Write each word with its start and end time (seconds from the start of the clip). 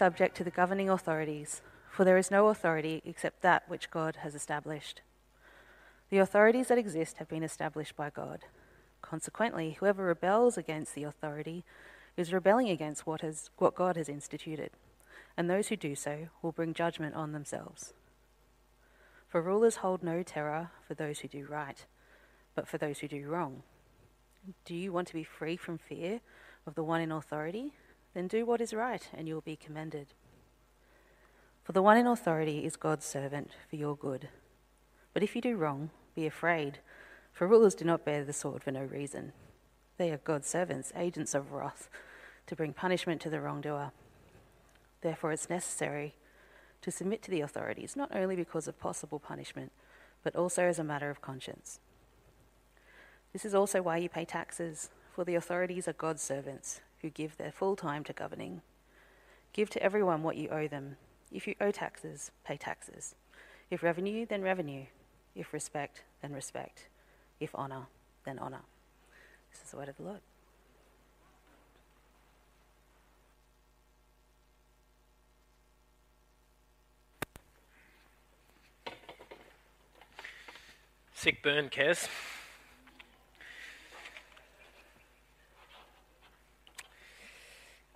Subject 0.00 0.34
to 0.34 0.42
the 0.42 0.50
governing 0.50 0.88
authorities, 0.88 1.60
for 1.90 2.06
there 2.06 2.16
is 2.16 2.30
no 2.30 2.48
authority 2.48 3.02
except 3.04 3.42
that 3.42 3.68
which 3.68 3.90
God 3.90 4.16
has 4.22 4.34
established. 4.34 5.02
The 6.08 6.16
authorities 6.16 6.68
that 6.68 6.78
exist 6.78 7.18
have 7.18 7.28
been 7.28 7.42
established 7.42 7.96
by 7.96 8.08
God. 8.08 8.46
Consequently, 9.02 9.76
whoever 9.78 10.06
rebels 10.06 10.56
against 10.56 10.94
the 10.94 11.04
authority 11.04 11.66
is 12.16 12.32
rebelling 12.32 12.70
against 12.70 13.06
what, 13.06 13.20
has, 13.20 13.50
what 13.58 13.74
God 13.74 13.98
has 13.98 14.08
instituted, 14.08 14.70
and 15.36 15.50
those 15.50 15.68
who 15.68 15.76
do 15.76 15.94
so 15.94 16.28
will 16.40 16.50
bring 16.50 16.72
judgment 16.72 17.14
on 17.14 17.32
themselves. 17.32 17.92
For 19.28 19.42
rulers 19.42 19.76
hold 19.76 20.02
no 20.02 20.22
terror 20.22 20.70
for 20.88 20.94
those 20.94 21.18
who 21.18 21.28
do 21.28 21.44
right, 21.44 21.84
but 22.54 22.66
for 22.66 22.78
those 22.78 23.00
who 23.00 23.08
do 23.08 23.28
wrong. 23.28 23.64
Do 24.64 24.74
you 24.74 24.94
want 24.94 25.08
to 25.08 25.14
be 25.14 25.24
free 25.24 25.58
from 25.58 25.76
fear 25.76 26.22
of 26.66 26.74
the 26.74 26.84
one 26.84 27.02
in 27.02 27.12
authority? 27.12 27.74
Then 28.14 28.26
do 28.26 28.44
what 28.44 28.60
is 28.60 28.74
right, 28.74 29.08
and 29.16 29.28
you 29.28 29.34
will 29.34 29.40
be 29.40 29.56
commended. 29.56 30.08
For 31.62 31.72
the 31.72 31.82
one 31.82 31.96
in 31.96 32.06
authority 32.06 32.64
is 32.64 32.76
God's 32.76 33.06
servant 33.06 33.50
for 33.68 33.76
your 33.76 33.96
good. 33.96 34.28
But 35.14 35.22
if 35.22 35.36
you 35.36 35.42
do 35.42 35.56
wrong, 35.56 35.90
be 36.14 36.26
afraid, 36.26 36.78
for 37.32 37.46
rulers 37.46 37.74
do 37.74 37.84
not 37.84 38.04
bear 38.04 38.24
the 38.24 38.32
sword 38.32 38.64
for 38.64 38.72
no 38.72 38.82
reason. 38.82 39.32
They 39.96 40.10
are 40.10 40.16
God's 40.18 40.48
servants, 40.48 40.92
agents 40.96 41.34
of 41.34 41.52
wrath, 41.52 41.88
to 42.46 42.56
bring 42.56 42.72
punishment 42.72 43.20
to 43.22 43.30
the 43.30 43.40
wrongdoer. 43.40 43.92
Therefore, 45.02 45.30
it's 45.32 45.48
necessary 45.48 46.14
to 46.82 46.90
submit 46.90 47.22
to 47.22 47.30
the 47.30 47.42
authorities, 47.42 47.94
not 47.94 48.14
only 48.14 48.34
because 48.34 48.66
of 48.66 48.80
possible 48.80 49.20
punishment, 49.20 49.70
but 50.24 50.34
also 50.34 50.64
as 50.64 50.78
a 50.78 50.84
matter 50.84 51.10
of 51.10 51.22
conscience. 51.22 51.78
This 53.32 53.44
is 53.44 53.54
also 53.54 53.82
why 53.82 53.98
you 53.98 54.08
pay 54.08 54.24
taxes, 54.24 54.90
for 55.14 55.24
the 55.24 55.36
authorities 55.36 55.86
are 55.86 55.92
God's 55.92 56.22
servants 56.22 56.80
who 57.02 57.10
give 57.10 57.36
their 57.36 57.52
full 57.52 57.76
time 57.76 58.04
to 58.04 58.12
governing. 58.12 58.62
Give 59.52 59.70
to 59.70 59.82
everyone 59.82 60.22
what 60.22 60.36
you 60.36 60.48
owe 60.48 60.68
them. 60.68 60.96
If 61.32 61.46
you 61.46 61.54
owe 61.60 61.70
taxes, 61.70 62.30
pay 62.44 62.56
taxes. 62.56 63.14
If 63.70 63.82
revenue, 63.82 64.26
then 64.26 64.42
revenue. 64.42 64.84
If 65.34 65.52
respect, 65.52 66.02
then 66.22 66.32
respect. 66.32 66.88
If 67.38 67.54
honour, 67.54 67.86
then 68.24 68.38
honour. 68.38 68.62
This 69.50 69.62
is 69.64 69.70
the 69.70 69.76
word 69.76 69.88
of 69.88 69.96
the 69.96 70.02
Lord. 70.02 70.20
Sick 81.14 81.42
burn, 81.42 81.68
Kez. 81.68 82.08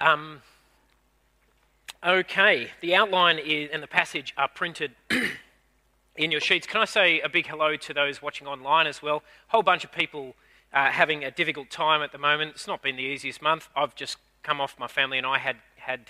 Um, 0.05 0.43
okay, 2.07 2.69
the 2.83 2.95
outline 2.95 3.39
is, 3.39 3.71
and 3.73 3.83
the 3.83 3.87
passage 3.87 4.35
are 4.37 4.49
printed 4.49 4.93
in 6.17 6.31
your 6.31 6.43
sheets. 6.43 6.67
Can 6.67 6.83
I 6.83 6.85
say 6.85 7.21
a 7.23 7.29
big 7.31 7.47
hello 7.47 7.75
to 7.77 7.95
those 7.95 8.21
watching 8.21 8.47
online 8.47 8.87
as 8.87 9.01
well? 9.01 9.23
A 9.49 9.53
whole 9.53 9.63
bunch 9.63 9.83
of 9.83 9.93
people 9.93 10.35
uh, 10.75 10.91
having 10.91 11.25
a 11.25 11.31
difficult 11.31 11.71
time 11.71 12.03
at 12.03 12.13
the 12.13 12.19
moment. 12.19 12.51
It's 12.51 12.67
not 12.67 12.83
been 12.83 12.97
the 12.97 13.03
easiest 13.03 13.41
month. 13.41 13.71
I've 13.75 13.95
just 13.95 14.19
come 14.43 14.61
off, 14.61 14.79
my 14.79 14.89
family 14.89 15.17
and 15.17 15.27
I 15.27 15.39
had, 15.39 15.57
had 15.77 16.01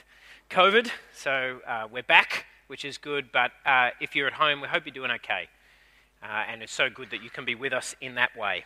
COVID, 0.50 0.90
so 1.14 1.60
uh, 1.64 1.86
we're 1.88 2.02
back, 2.02 2.46
which 2.66 2.84
is 2.84 2.98
good. 2.98 3.30
But 3.30 3.52
uh, 3.64 3.90
if 4.00 4.16
you're 4.16 4.26
at 4.26 4.32
home, 4.32 4.60
we 4.60 4.66
hope 4.66 4.86
you're 4.86 4.92
doing 4.92 5.12
okay. 5.12 5.46
Uh, 6.20 6.42
and 6.50 6.64
it's 6.64 6.72
so 6.72 6.90
good 6.90 7.10
that 7.10 7.22
you 7.22 7.30
can 7.30 7.44
be 7.44 7.54
with 7.54 7.72
us 7.72 7.94
in 8.00 8.16
that 8.16 8.36
way. 8.36 8.64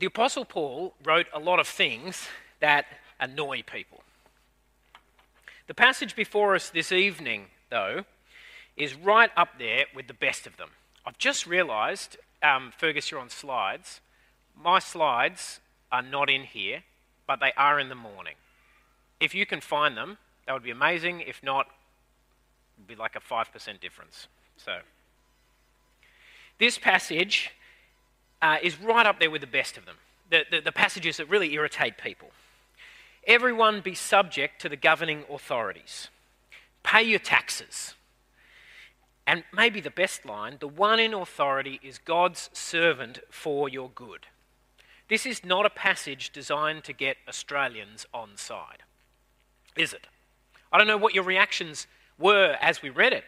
The 0.00 0.06
Apostle 0.06 0.46
Paul 0.46 0.94
wrote 1.04 1.26
a 1.30 1.38
lot 1.38 1.60
of 1.60 1.68
things 1.68 2.26
that 2.60 2.86
annoy 3.20 3.62
people. 3.62 4.02
The 5.66 5.74
passage 5.74 6.16
before 6.16 6.54
us 6.54 6.70
this 6.70 6.90
evening, 6.90 7.48
though, 7.68 8.06
is 8.78 8.94
right 8.94 9.30
up 9.36 9.58
there 9.58 9.84
with 9.94 10.06
the 10.06 10.14
best 10.14 10.46
of 10.46 10.56
them. 10.56 10.70
I've 11.04 11.18
just 11.18 11.46
realised, 11.46 12.16
um, 12.42 12.72
Fergus, 12.78 13.10
you're 13.10 13.20
on 13.20 13.28
slides. 13.28 14.00
My 14.56 14.78
slides 14.78 15.60
are 15.92 16.00
not 16.02 16.30
in 16.30 16.44
here, 16.44 16.82
but 17.26 17.40
they 17.40 17.52
are 17.58 17.78
in 17.78 17.90
the 17.90 17.94
morning. 17.94 18.36
If 19.20 19.34
you 19.34 19.44
can 19.44 19.60
find 19.60 19.98
them, 19.98 20.16
that 20.46 20.54
would 20.54 20.62
be 20.62 20.70
amazing. 20.70 21.20
If 21.20 21.42
not, 21.42 21.66
it 21.66 21.72
would 22.78 22.86
be 22.86 22.94
like 22.94 23.16
a 23.16 23.20
5% 23.20 23.80
difference. 23.82 24.28
So, 24.56 24.78
this 26.58 26.78
passage 26.78 27.50
uh, 28.42 28.56
is 28.62 28.80
right 28.80 29.06
up 29.06 29.20
there 29.20 29.30
with 29.30 29.40
the 29.40 29.46
best 29.46 29.76
of 29.76 29.86
them, 29.86 29.96
the, 30.30 30.44
the, 30.50 30.60
the 30.60 30.72
passages 30.72 31.16
that 31.18 31.28
really 31.28 31.52
irritate 31.54 31.98
people. 31.98 32.30
Everyone 33.26 33.80
be 33.80 33.94
subject 33.94 34.60
to 34.62 34.68
the 34.68 34.76
governing 34.76 35.24
authorities. 35.30 36.08
Pay 36.82 37.02
your 37.02 37.18
taxes. 37.18 37.94
And 39.26 39.44
maybe 39.52 39.80
the 39.80 39.90
best 39.90 40.24
line 40.24 40.56
the 40.58 40.66
one 40.66 40.98
in 40.98 41.14
authority 41.14 41.78
is 41.82 41.98
God's 41.98 42.50
servant 42.52 43.20
for 43.30 43.68
your 43.68 43.90
good. 43.94 44.26
This 45.08 45.26
is 45.26 45.44
not 45.44 45.66
a 45.66 45.70
passage 45.70 46.30
designed 46.30 46.84
to 46.84 46.92
get 46.92 47.16
Australians 47.28 48.06
on 48.14 48.30
side, 48.36 48.84
is 49.76 49.92
it? 49.92 50.06
I 50.72 50.78
don't 50.78 50.86
know 50.86 50.96
what 50.96 51.14
your 51.14 51.24
reactions 51.24 51.86
were 52.18 52.56
as 52.60 52.80
we 52.80 52.90
read 52.90 53.12
it. 53.12 53.24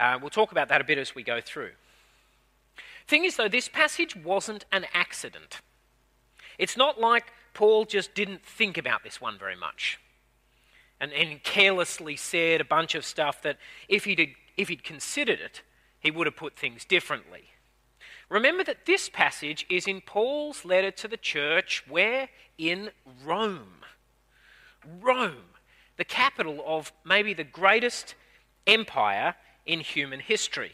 Uh, 0.00 0.18
we'll 0.20 0.30
talk 0.30 0.50
about 0.50 0.68
that 0.68 0.80
a 0.80 0.84
bit 0.84 0.98
as 0.98 1.14
we 1.14 1.22
go 1.22 1.40
through. 1.40 1.72
Thing 3.06 3.24
is, 3.24 3.36
though, 3.36 3.48
this 3.48 3.68
passage 3.68 4.16
wasn't 4.16 4.64
an 4.72 4.86
accident. 4.94 5.60
It's 6.58 6.76
not 6.76 7.00
like 7.00 7.32
Paul 7.52 7.84
just 7.84 8.14
didn't 8.14 8.44
think 8.44 8.78
about 8.78 9.04
this 9.04 9.20
one 9.20 9.38
very 9.38 9.56
much 9.56 9.98
and, 11.00 11.12
and 11.12 11.42
carelessly 11.42 12.16
said 12.16 12.60
a 12.60 12.64
bunch 12.64 12.94
of 12.94 13.04
stuff 13.04 13.42
that 13.42 13.58
if 13.88 14.04
he'd, 14.04 14.34
if 14.56 14.68
he'd 14.68 14.84
considered 14.84 15.40
it, 15.40 15.62
he 16.00 16.10
would 16.10 16.26
have 16.26 16.36
put 16.36 16.56
things 16.56 16.84
differently. 16.84 17.44
Remember 18.28 18.64
that 18.64 18.86
this 18.86 19.08
passage 19.08 19.66
is 19.68 19.86
in 19.86 20.00
Paul's 20.00 20.64
letter 20.64 20.90
to 20.90 21.08
the 21.08 21.16
church 21.16 21.84
where? 21.88 22.28
In 22.56 22.90
Rome. 23.24 23.82
Rome, 25.00 25.52
the 25.96 26.04
capital 26.04 26.62
of 26.66 26.92
maybe 27.04 27.34
the 27.34 27.44
greatest 27.44 28.14
empire 28.66 29.34
in 29.66 29.80
human 29.80 30.20
history. 30.20 30.72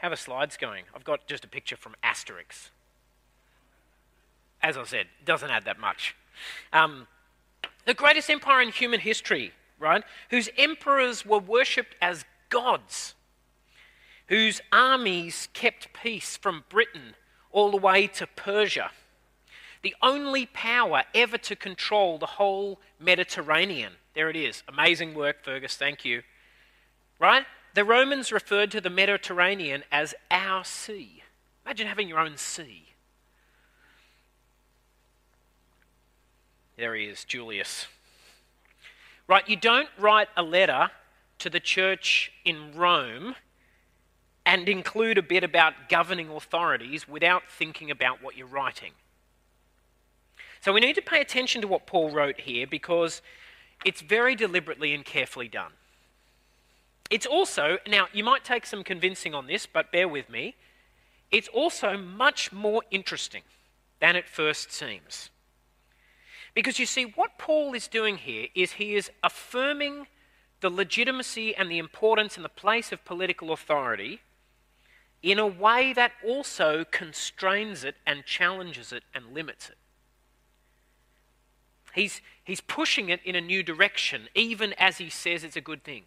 How 0.00 0.08
the 0.08 0.16
slides 0.16 0.56
going? 0.56 0.84
I've 0.94 1.04
got 1.04 1.26
just 1.26 1.44
a 1.44 1.48
picture 1.48 1.76
from 1.76 1.94
Asterix. 2.02 2.70
As 4.62 4.78
I 4.78 4.84
said, 4.84 5.06
doesn't 5.26 5.50
add 5.50 5.66
that 5.66 5.78
much. 5.78 6.16
Um, 6.72 7.06
the 7.84 7.92
greatest 7.92 8.30
empire 8.30 8.62
in 8.62 8.70
human 8.70 9.00
history, 9.00 9.52
right? 9.78 10.02
Whose 10.30 10.48
emperors 10.56 11.26
were 11.26 11.38
worshipped 11.38 11.96
as 12.00 12.24
gods, 12.48 13.14
whose 14.28 14.62
armies 14.72 15.48
kept 15.52 15.92
peace 15.92 16.34
from 16.36 16.64
Britain 16.70 17.14
all 17.50 17.70
the 17.70 17.76
way 17.76 18.06
to 18.06 18.26
Persia. 18.26 18.92
The 19.82 19.94
only 20.00 20.46
power 20.46 21.04
ever 21.14 21.36
to 21.38 21.56
control 21.56 22.18
the 22.18 22.26
whole 22.26 22.80
Mediterranean. 22.98 23.92
There 24.14 24.30
it 24.30 24.36
is. 24.36 24.62
Amazing 24.66 25.14
work, 25.14 25.44
Fergus. 25.44 25.76
Thank 25.76 26.06
you. 26.06 26.22
Right? 27.18 27.44
The 27.74 27.84
Romans 27.84 28.32
referred 28.32 28.70
to 28.72 28.80
the 28.80 28.90
Mediterranean 28.90 29.84
as 29.92 30.14
our 30.30 30.64
sea. 30.64 31.22
Imagine 31.64 31.86
having 31.86 32.08
your 32.08 32.18
own 32.18 32.36
sea. 32.36 32.88
There 36.76 36.94
he 36.94 37.04
is, 37.04 37.24
Julius. 37.24 37.86
Right, 39.28 39.48
you 39.48 39.56
don't 39.56 39.88
write 39.98 40.28
a 40.36 40.42
letter 40.42 40.90
to 41.38 41.50
the 41.50 41.60
church 41.60 42.32
in 42.44 42.72
Rome 42.74 43.36
and 44.44 44.68
include 44.68 45.18
a 45.18 45.22
bit 45.22 45.44
about 45.44 45.88
governing 45.88 46.28
authorities 46.30 47.06
without 47.06 47.42
thinking 47.48 47.90
about 47.90 48.22
what 48.22 48.36
you're 48.36 48.46
writing. 48.46 48.92
So 50.60 50.72
we 50.72 50.80
need 50.80 50.96
to 50.96 51.02
pay 51.02 51.20
attention 51.20 51.60
to 51.62 51.68
what 51.68 51.86
Paul 51.86 52.10
wrote 52.10 52.40
here 52.40 52.66
because 52.66 53.22
it's 53.84 54.00
very 54.00 54.34
deliberately 54.34 54.92
and 54.92 55.04
carefully 55.04 55.48
done. 55.48 55.72
It's 57.10 57.26
also, 57.26 57.78
now 57.88 58.06
you 58.12 58.22
might 58.22 58.44
take 58.44 58.64
some 58.64 58.84
convincing 58.84 59.34
on 59.34 59.46
this, 59.46 59.66
but 59.66 59.90
bear 59.90 60.08
with 60.08 60.30
me, 60.30 60.54
it's 61.30 61.48
also 61.48 61.96
much 61.96 62.52
more 62.52 62.82
interesting 62.90 63.42
than 64.00 64.16
it 64.16 64.28
first 64.28 64.72
seems. 64.72 65.30
Because 66.54 66.78
you 66.78 66.86
see, 66.86 67.04
what 67.04 67.38
Paul 67.38 67.74
is 67.74 67.88
doing 67.88 68.16
here 68.16 68.48
is 68.54 68.72
he 68.72 68.94
is 68.94 69.10
affirming 69.22 70.06
the 70.60 70.70
legitimacy 70.70 71.54
and 71.54 71.70
the 71.70 71.78
importance 71.78 72.36
and 72.36 72.44
the 72.44 72.48
place 72.48 72.92
of 72.92 73.04
political 73.04 73.52
authority 73.52 74.20
in 75.22 75.38
a 75.38 75.46
way 75.46 75.92
that 75.92 76.12
also 76.24 76.84
constrains 76.90 77.84
it 77.84 77.96
and 78.06 78.24
challenges 78.24 78.92
it 78.92 79.02
and 79.14 79.34
limits 79.34 79.68
it. 79.68 79.76
He's, 81.94 82.20
he's 82.44 82.60
pushing 82.60 83.08
it 83.08 83.20
in 83.24 83.34
a 83.34 83.40
new 83.40 83.62
direction, 83.62 84.28
even 84.34 84.72
as 84.74 84.98
he 84.98 85.10
says 85.10 85.44
it's 85.44 85.56
a 85.56 85.60
good 85.60 85.82
thing. 85.82 86.04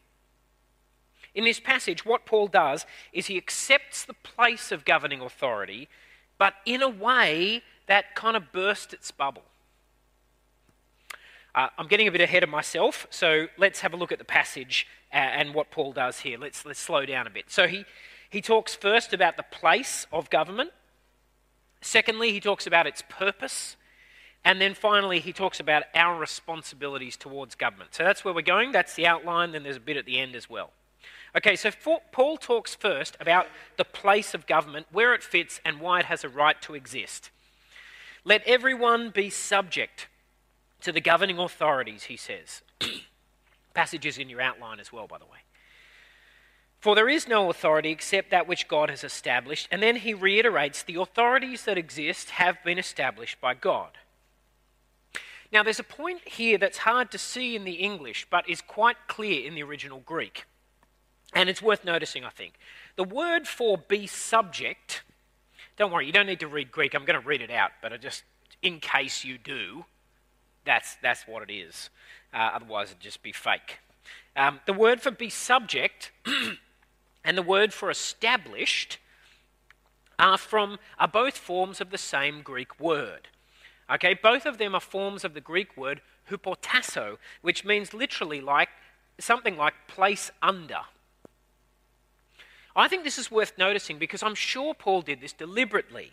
In 1.36 1.44
this 1.44 1.60
passage, 1.60 2.06
what 2.06 2.26
Paul 2.26 2.48
does 2.48 2.86
is 3.12 3.28
he 3.28 3.38
accepts 3.38 4.06
the 4.06 4.14
place 4.14 4.72
of 4.72 4.86
governing 4.86 5.22
authority, 5.22 5.90
but 6.38 6.56
in 6.66 6.82
a 6.82 6.90
way 6.90 7.64
that 7.88 8.16
kind 8.16 8.38
of 8.38 8.52
bursts 8.52 8.94
its 8.94 9.12
bubble. 9.12 9.44
Uh, 11.56 11.68
I'm 11.78 11.88
getting 11.88 12.08
a 12.08 12.12
bit 12.12 12.22
ahead 12.22 12.44
of 12.44 12.50
myself, 12.50 13.08
so 13.10 13.48
let's 13.58 13.82
have 13.82 13.94
a 13.94 13.98
look 13.98 14.12
at 14.12 14.18
the 14.20 14.26
passage 14.26 14.88
uh, 15.12 15.18
and 15.18 15.54
what 15.54 15.70
Paul 15.70 15.92
does 15.94 16.20
here. 16.20 16.38
Let's, 16.38 16.66
let's 16.66 16.80
slow 16.80 17.06
down 17.06 17.28
a 17.28 17.30
bit. 17.30 17.46
So 17.52 17.68
he, 17.68 17.86
he 18.30 18.42
talks 18.42 18.74
first 18.74 19.14
about 19.14 19.38
the 19.38 19.44
place 19.44 20.08
of 20.12 20.30
government. 20.30 20.72
Secondly, 21.82 22.32
he 22.32 22.40
talks 22.40 22.66
about 22.66 22.88
its 22.88 23.04
purpose. 23.08 23.76
And 24.46 24.60
then 24.60 24.74
finally, 24.74 25.20
he 25.20 25.32
talks 25.32 25.60
about 25.60 25.84
our 25.96 26.18
responsibilities 26.20 27.16
towards 27.16 27.56
government. 27.56 27.94
So 27.94 28.04
that's 28.04 28.26
where 28.26 28.34
we're 28.34 28.42
going. 28.42 28.72
That's 28.72 28.96
the 28.96 29.08
outline. 29.08 29.52
Then 29.52 29.64
there's 29.64 29.78
a 29.78 29.82
bit 29.82 29.96
at 29.96 30.06
the 30.06 30.20
end 30.20 30.36
as 30.36 30.50
well. 30.50 30.72
Okay, 31.36 31.56
so 31.56 31.72
Paul 32.12 32.38
talks 32.38 32.76
first 32.76 33.18
about 33.20 33.48
the 33.78 33.86
place 33.86 34.34
of 34.34 34.46
government, 34.46 34.86
where 34.92 35.14
it 35.14 35.24
fits, 35.24 35.60
and 35.66 35.80
why 35.80 36.00
it 36.00 36.06
has 36.06 36.24
a 36.24 36.30
right 36.30 36.62
to 36.62 36.76
exist. 36.76 37.32
Let 38.24 38.44
everyone 38.46 39.10
be 39.10 39.30
subject 39.30 40.08
to 40.82 40.92
the 40.92 41.02
governing 41.02 41.40
authorities, 41.40 42.04
he 42.04 42.18
says. 42.18 42.62
Passages 43.74 44.20
in 44.20 44.30
your 44.30 44.42
outline 44.42 44.80
as 44.80 44.94
well, 44.94 45.08
by 45.08 45.18
the 45.18 45.26
way. 45.26 45.40
For 46.80 46.96
there 46.96 47.10
is 47.10 47.28
no 47.28 47.50
authority 47.50 47.90
except 47.90 48.30
that 48.32 48.48
which 48.48 48.68
God 48.68 48.90
has 48.90 49.04
established. 49.04 49.70
And 49.72 49.82
then 49.82 49.96
he 49.96 50.14
reiterates 50.14 50.84
the 50.84 51.00
authorities 51.00 51.64
that 51.64 51.78
exist 51.78 52.32
have 52.32 52.62
been 52.64 52.78
established 52.78 53.40
by 53.40 53.54
God. 53.54 53.92
Now, 55.52 55.64
there's 55.64 55.80
a 55.80 55.84
point 55.84 56.28
here 56.28 56.58
that's 56.58 56.80
hard 56.80 57.10
to 57.12 57.18
see 57.18 57.56
in 57.56 57.64
the 57.64 57.76
English, 57.76 58.28
but 58.30 58.50
is 58.50 58.62
quite 58.62 58.98
clear 59.08 59.48
in 59.48 59.56
the 59.56 59.64
original 59.64 60.02
Greek. 60.02 60.46
And 61.36 61.50
it's 61.50 61.62
worth 61.62 61.84
noticing, 61.84 62.24
I 62.24 62.30
think. 62.30 62.54
The 62.96 63.04
word 63.04 63.48
for 63.48 63.78
be 63.78 64.08
subject, 64.08 65.04
don't 65.78 65.92
worry, 65.92 66.06
you 66.06 66.12
don't 66.12 66.28
need 66.28 66.40
to 66.42 66.48
read 66.48 66.72
Greek. 66.72 66.94
I'm 66.94 67.06
going 67.06 67.20
to 67.20 67.28
read 67.28 67.42
it 67.42 67.52
out, 67.52 67.72
but 67.82 67.92
I 67.92 67.98
just, 67.98 68.24
in 68.62 68.80
case 68.80 69.26
you 69.26 69.38
do, 69.38 69.86
that's, 70.66 70.96
that's 71.02 71.28
what 71.28 71.50
it 71.50 71.54
is. 71.54 71.90
Uh, 72.34 72.52
otherwise, 72.54 72.90
it'd 72.90 73.00
just 73.00 73.24
be 73.24 73.32
fake. 73.32 73.80
Um, 74.36 74.60
the 74.66 74.74
word 74.74 75.02
for 75.02 75.12
be 75.12 75.30
subject 75.30 76.12
and 77.24 77.38
the 77.38 77.44
word 77.44 77.74
for 77.74 77.90
established 77.90 78.98
are 80.20 80.38
from 80.38 80.78
are 81.00 81.08
both 81.08 81.38
forms 81.38 81.82
of 81.82 81.90
the 81.90 81.98
same 81.98 82.42
Greek 82.42 82.80
word. 82.80 83.28
Okay, 83.92 84.14
both 84.14 84.46
of 84.46 84.58
them 84.58 84.74
are 84.74 84.82
forms 84.82 85.24
of 85.24 85.34
the 85.34 85.42
Greek 85.42 85.76
word 85.76 86.02
hupotasso, 86.30 87.18
which 87.42 87.66
means 87.66 87.94
literally 87.94 88.42
like 88.42 88.70
something 89.20 89.58
like 89.58 89.74
place 89.88 90.32
under. 90.42 90.82
I 92.76 92.88
think 92.88 93.04
this 93.04 93.20
is 93.20 93.30
worth 93.30 93.58
noticing 93.58 94.00
because 94.00 94.24
I'm 94.24 94.36
sure 94.36 94.74
Paul 94.74 95.02
did 95.02 95.22
this 95.22 95.34
deliberately. 95.34 96.12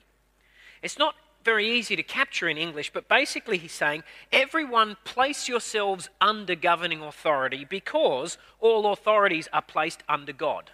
It's 0.83 0.99
not 0.99 1.15
very 1.45 1.71
easy 1.71 1.97
to 1.97 2.03
capture 2.03 2.49
in 2.49 2.59
English, 2.59 2.93
but 2.93 3.09
basically 3.09 3.57
he's 3.57 3.73
saying, 3.73 4.03
everyone 4.31 4.97
place 5.05 5.49
yourselves 5.49 6.11
under 6.21 6.55
governing 6.55 7.03
authority 7.03 7.65
because 7.65 8.37
all 8.61 8.93
authorities 8.93 9.49
are 9.53 9.63
placed 9.63 10.03
under 10.09 10.33
God. 10.33 10.71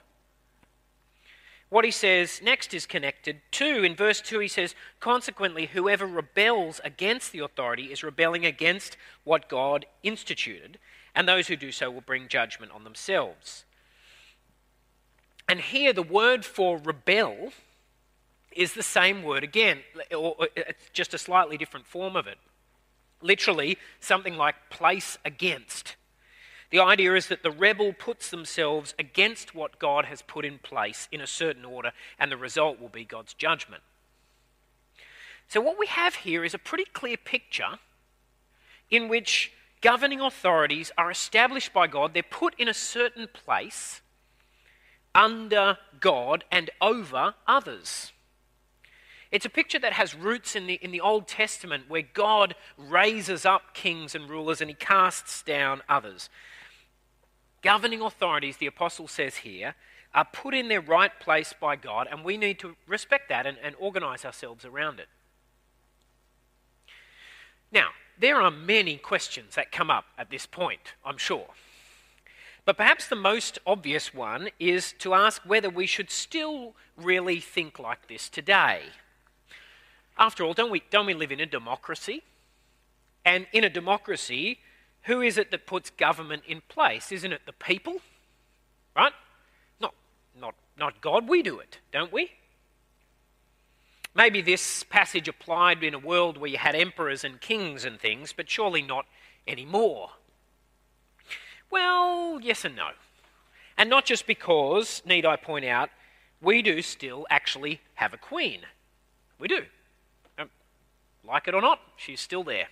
What 1.68 1.84
he 1.84 1.90
says 1.90 2.40
next 2.42 2.74
is 2.74 2.86
connected 2.86 3.40
to, 3.52 3.82
in 3.82 3.96
verse 3.96 4.20
2, 4.20 4.38
he 4.38 4.48
says, 4.48 4.76
Consequently, 5.00 5.66
whoever 5.66 6.06
rebels 6.06 6.80
against 6.84 7.32
the 7.32 7.40
authority 7.40 7.92
is 7.92 8.04
rebelling 8.04 8.46
against 8.46 8.96
what 9.24 9.48
God 9.48 9.84
instituted, 10.04 10.78
and 11.14 11.26
those 11.26 11.48
who 11.48 11.56
do 11.56 11.72
so 11.72 11.90
will 11.90 12.02
bring 12.02 12.28
judgment 12.28 12.70
on 12.70 12.84
themselves. 12.84 13.64
And 15.56 15.64
here, 15.64 15.94
the 15.94 16.02
word 16.02 16.44
for 16.44 16.76
rebel 16.76 17.50
is 18.52 18.74
the 18.74 18.82
same 18.82 19.22
word 19.22 19.42
again, 19.42 19.78
or 20.14 20.36
it's 20.54 20.84
uh, 20.84 20.90
just 20.92 21.14
a 21.14 21.18
slightly 21.18 21.56
different 21.56 21.86
form 21.86 22.14
of 22.14 22.26
it. 22.26 22.36
Literally, 23.22 23.78
something 23.98 24.36
like 24.36 24.68
place 24.68 25.16
against. 25.24 25.96
The 26.68 26.80
idea 26.80 27.14
is 27.14 27.28
that 27.28 27.42
the 27.42 27.50
rebel 27.50 27.94
puts 27.94 28.28
themselves 28.28 28.94
against 28.98 29.54
what 29.54 29.78
God 29.78 30.04
has 30.04 30.20
put 30.20 30.44
in 30.44 30.58
place 30.58 31.08
in 31.10 31.22
a 31.22 31.26
certain 31.26 31.64
order, 31.64 31.92
and 32.18 32.30
the 32.30 32.36
result 32.36 32.78
will 32.78 32.90
be 32.90 33.06
God's 33.06 33.32
judgment. 33.32 33.82
So, 35.48 35.62
what 35.62 35.78
we 35.78 35.86
have 35.86 36.16
here 36.16 36.44
is 36.44 36.52
a 36.52 36.58
pretty 36.58 36.84
clear 36.84 37.16
picture 37.16 37.78
in 38.90 39.08
which 39.08 39.52
governing 39.80 40.20
authorities 40.20 40.92
are 40.98 41.10
established 41.10 41.72
by 41.72 41.86
God, 41.86 42.12
they're 42.12 42.22
put 42.22 42.54
in 42.58 42.68
a 42.68 42.74
certain 42.74 43.26
place 43.32 44.02
under 45.16 45.78
God 45.98 46.44
and 46.52 46.70
over 46.80 47.34
others. 47.48 48.12
It's 49.32 49.46
a 49.46 49.50
picture 49.50 49.80
that 49.80 49.94
has 49.94 50.14
roots 50.14 50.54
in 50.54 50.66
the, 50.66 50.74
in 50.74 50.92
the 50.92 51.00
Old 51.00 51.26
Testament 51.26 51.84
where 51.88 52.02
God 52.02 52.54
raises 52.78 53.44
up 53.44 53.74
kings 53.74 54.14
and 54.14 54.30
rulers 54.30 54.60
and 54.60 54.70
he 54.70 54.74
casts 54.74 55.42
down 55.42 55.82
others. 55.88 56.30
Governing 57.62 58.00
authorities, 58.00 58.58
the 58.58 58.66
apostle 58.66 59.08
says 59.08 59.36
here, 59.36 59.74
are 60.14 60.24
put 60.24 60.54
in 60.54 60.68
their 60.68 60.80
right 60.80 61.18
place 61.18 61.52
by 61.58 61.76
God, 61.76 62.06
and 62.10 62.24
we 62.24 62.36
need 62.36 62.58
to 62.60 62.76
respect 62.86 63.28
that 63.28 63.46
and, 63.46 63.58
and 63.62 63.74
organize 63.78 64.24
ourselves 64.24 64.64
around 64.64 65.00
it. 65.00 65.08
Now, 67.72 67.88
there 68.18 68.40
are 68.40 68.50
many 68.50 68.96
questions 68.96 69.56
that 69.56 69.72
come 69.72 69.90
up 69.90 70.04
at 70.16 70.30
this 70.30 70.46
point, 70.46 70.94
I'm 71.04 71.18
sure. 71.18 71.48
But 72.66 72.76
perhaps 72.76 73.06
the 73.06 73.16
most 73.16 73.60
obvious 73.64 74.12
one 74.12 74.50
is 74.58 74.92
to 74.98 75.14
ask 75.14 75.40
whether 75.44 75.70
we 75.70 75.86
should 75.86 76.10
still 76.10 76.74
really 76.96 77.38
think 77.40 77.78
like 77.78 78.08
this 78.08 78.28
today. 78.28 78.82
After 80.18 80.42
all, 80.42 80.52
don't 80.52 80.72
we, 80.72 80.82
don't 80.90 81.06
we 81.06 81.14
live 81.14 81.30
in 81.30 81.38
a 81.38 81.46
democracy? 81.46 82.24
And 83.24 83.46
in 83.52 83.62
a 83.62 83.70
democracy, 83.70 84.58
who 85.02 85.20
is 85.20 85.38
it 85.38 85.52
that 85.52 85.66
puts 85.66 85.90
government 85.90 86.42
in 86.48 86.60
place? 86.68 87.12
Isn't 87.12 87.32
it 87.32 87.42
the 87.46 87.52
people? 87.52 87.98
Right? 88.96 89.12
Not, 89.80 89.94
not, 90.38 90.56
not 90.76 91.00
God. 91.00 91.28
We 91.28 91.42
do 91.42 91.60
it, 91.60 91.78
don't 91.92 92.12
we? 92.12 92.32
Maybe 94.12 94.42
this 94.42 94.82
passage 94.82 95.28
applied 95.28 95.84
in 95.84 95.94
a 95.94 96.00
world 96.00 96.36
where 96.36 96.50
you 96.50 96.58
had 96.58 96.74
emperors 96.74 97.22
and 97.22 97.40
kings 97.40 97.84
and 97.84 98.00
things, 98.00 98.32
but 98.32 98.50
surely 98.50 98.82
not 98.82 99.06
anymore. 99.46 100.10
Well, 101.70 102.40
yes 102.40 102.64
and 102.64 102.76
no. 102.76 102.90
And 103.76 103.90
not 103.90 104.04
just 104.04 104.26
because, 104.26 105.02
need 105.04 105.26
I 105.26 105.36
point 105.36 105.64
out, 105.64 105.90
we 106.40 106.62
do 106.62 106.82
still 106.82 107.26
actually 107.30 107.80
have 107.94 108.14
a 108.14 108.18
queen. 108.18 108.60
We 109.38 109.48
do. 109.48 109.62
Like 111.26 111.48
it 111.48 111.54
or 111.54 111.60
not, 111.60 111.80
she's 111.96 112.20
still 112.20 112.44
there. 112.44 112.68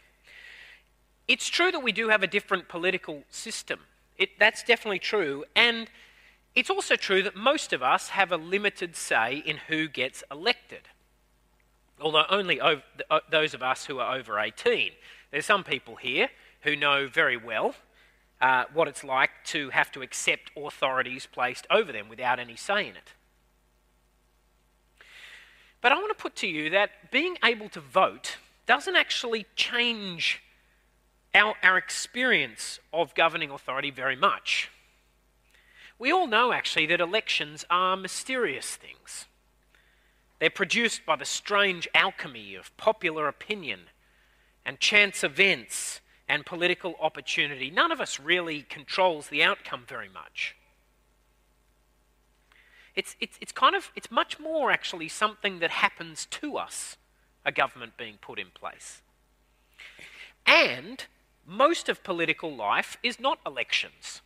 It's 1.26 1.48
true 1.48 1.72
that 1.72 1.82
we 1.82 1.92
do 1.92 2.08
have 2.08 2.22
a 2.22 2.26
different 2.26 2.68
political 2.68 3.24
system. 3.28 3.80
It, 4.16 4.38
that's 4.38 4.62
definitely 4.62 5.00
true. 5.00 5.44
And 5.56 5.88
it's 6.54 6.70
also 6.70 6.96
true 6.96 7.22
that 7.22 7.34
most 7.34 7.72
of 7.72 7.82
us 7.82 8.10
have 8.10 8.30
a 8.30 8.36
limited 8.36 8.94
say 8.94 9.42
in 9.44 9.56
who 9.68 9.88
gets 9.88 10.22
elected. 10.30 10.82
Although 12.00 12.24
only 12.30 12.60
over, 12.60 12.82
uh, 13.10 13.20
those 13.30 13.54
of 13.54 13.62
us 13.62 13.86
who 13.86 13.98
are 13.98 14.16
over 14.16 14.38
18. 14.38 14.92
There's 15.30 15.46
some 15.46 15.64
people 15.64 15.96
here 15.96 16.28
who 16.62 16.76
know 16.76 17.08
very 17.08 17.36
well 17.36 17.74
uh, 18.41 18.64
what 18.73 18.88
it's 18.88 19.05
like 19.05 19.31
to 19.45 19.71
have 19.71 19.91
to 19.93 20.03
accept 20.03 20.50
authorities 20.57 21.26
placed 21.26 21.67
over 21.71 21.93
them 21.93 22.09
without 22.09 22.38
any 22.38 22.57
say 22.57 22.88
in 22.88 22.97
it. 22.97 23.12
But 25.81 25.93
I 25.93 25.97
want 25.97 26.17
to 26.17 26.23
put 26.23 26.35
to 26.37 26.47
you 26.47 26.71
that 26.71 27.11
being 27.11 27.37
able 27.45 27.69
to 27.71 27.81
vote 27.81 28.38
doesn't 28.67 28.97
actually 28.97 29.47
change 29.55 30.43
our, 31.35 31.55
our 31.62 31.76
experience 31.76 32.79
of 32.93 33.14
governing 33.14 33.50
authority 33.50 33.91
very 33.91 34.17
much. 34.17 34.71
We 35.99 36.11
all 36.11 36.26
know 36.26 36.53
actually 36.53 36.87
that 36.87 37.00
elections 37.00 37.64
are 37.71 37.97
mysterious 37.97 38.76
things. 38.76 39.26
They're 40.38 40.50
produced 40.50 41.07
by 41.07 41.17
the 41.17 41.25
strange 41.25 41.88
alchemy 41.95 42.55
of 42.55 42.76
popular 42.76 43.29
opinion 43.29 43.81
and 44.64 44.81
chance 44.81 45.23
events 45.23 46.00
and 46.28 46.47
political 46.47 46.95
opportunity. 47.00 47.71
None 47.71 47.93
of 47.93 48.00
us 48.00 48.19
really 48.19 48.62
controls 48.62 49.28
the 49.28 49.43
outcome 49.43 49.85
very 49.87 50.09
much. 50.09 50.57
It's, 52.95 53.16
it's, 53.21 53.37
it's 53.40 53.52
kind 53.52 53.75
of, 53.75 53.90
it's 53.97 54.11
much 54.11 54.38
more 54.38 54.71
actually 54.71 55.09
something 55.09 55.59
that 55.59 55.71
happens 55.71 56.26
to 56.26 56.57
us, 56.57 56.97
a 57.45 57.52
government 57.52 57.97
being 57.97 58.19
put 58.21 58.38
in 58.38 58.49
place. 58.54 59.02
And 60.47 61.04
most 61.47 61.88
of 61.88 62.02
political 62.04 62.54
life 62.54 62.97
is 63.02 63.19
not 63.19 63.38
elections. 63.45 64.23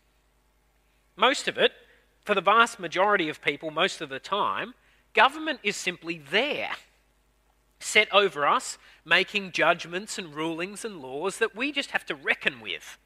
Most 1.17 1.49
of 1.49 1.59
it, 1.59 1.73
for 2.21 2.35
the 2.35 2.41
vast 2.41 2.79
majority 2.79 3.29
of 3.29 3.41
people, 3.41 3.71
most 3.71 4.01
of 4.01 4.09
the 4.09 4.21
time, 4.21 4.75
government 5.15 5.61
is 5.63 5.77
simply 5.77 6.23
there, 6.31 6.73
set 7.79 8.13
over 8.13 8.47
us, 8.47 8.79
making 9.05 9.53
judgments 9.53 10.19
and 10.19 10.35
rulings 10.35 10.85
and 10.85 11.01
laws 11.01 11.39
that 11.39 11.57
we 11.57 11.73
just 11.73 11.93
have 11.93 12.05
to 12.07 12.15
reckon 12.15 12.61
with. 12.61 12.99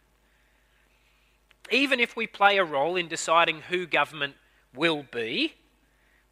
Even 1.71 2.00
if 2.00 2.17
we 2.17 2.26
play 2.26 2.59
a 2.59 2.64
role 2.64 2.97
in 2.97 3.09
deciding 3.09 3.62
who 3.62 3.87
government 3.87 4.35
will 4.75 5.05
be, 5.11 5.55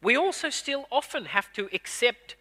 we 0.01 0.17
also 0.17 0.49
still 0.49 0.85
often 0.91 1.25
have 1.25 1.51
to 1.53 1.69
accept 1.73 2.35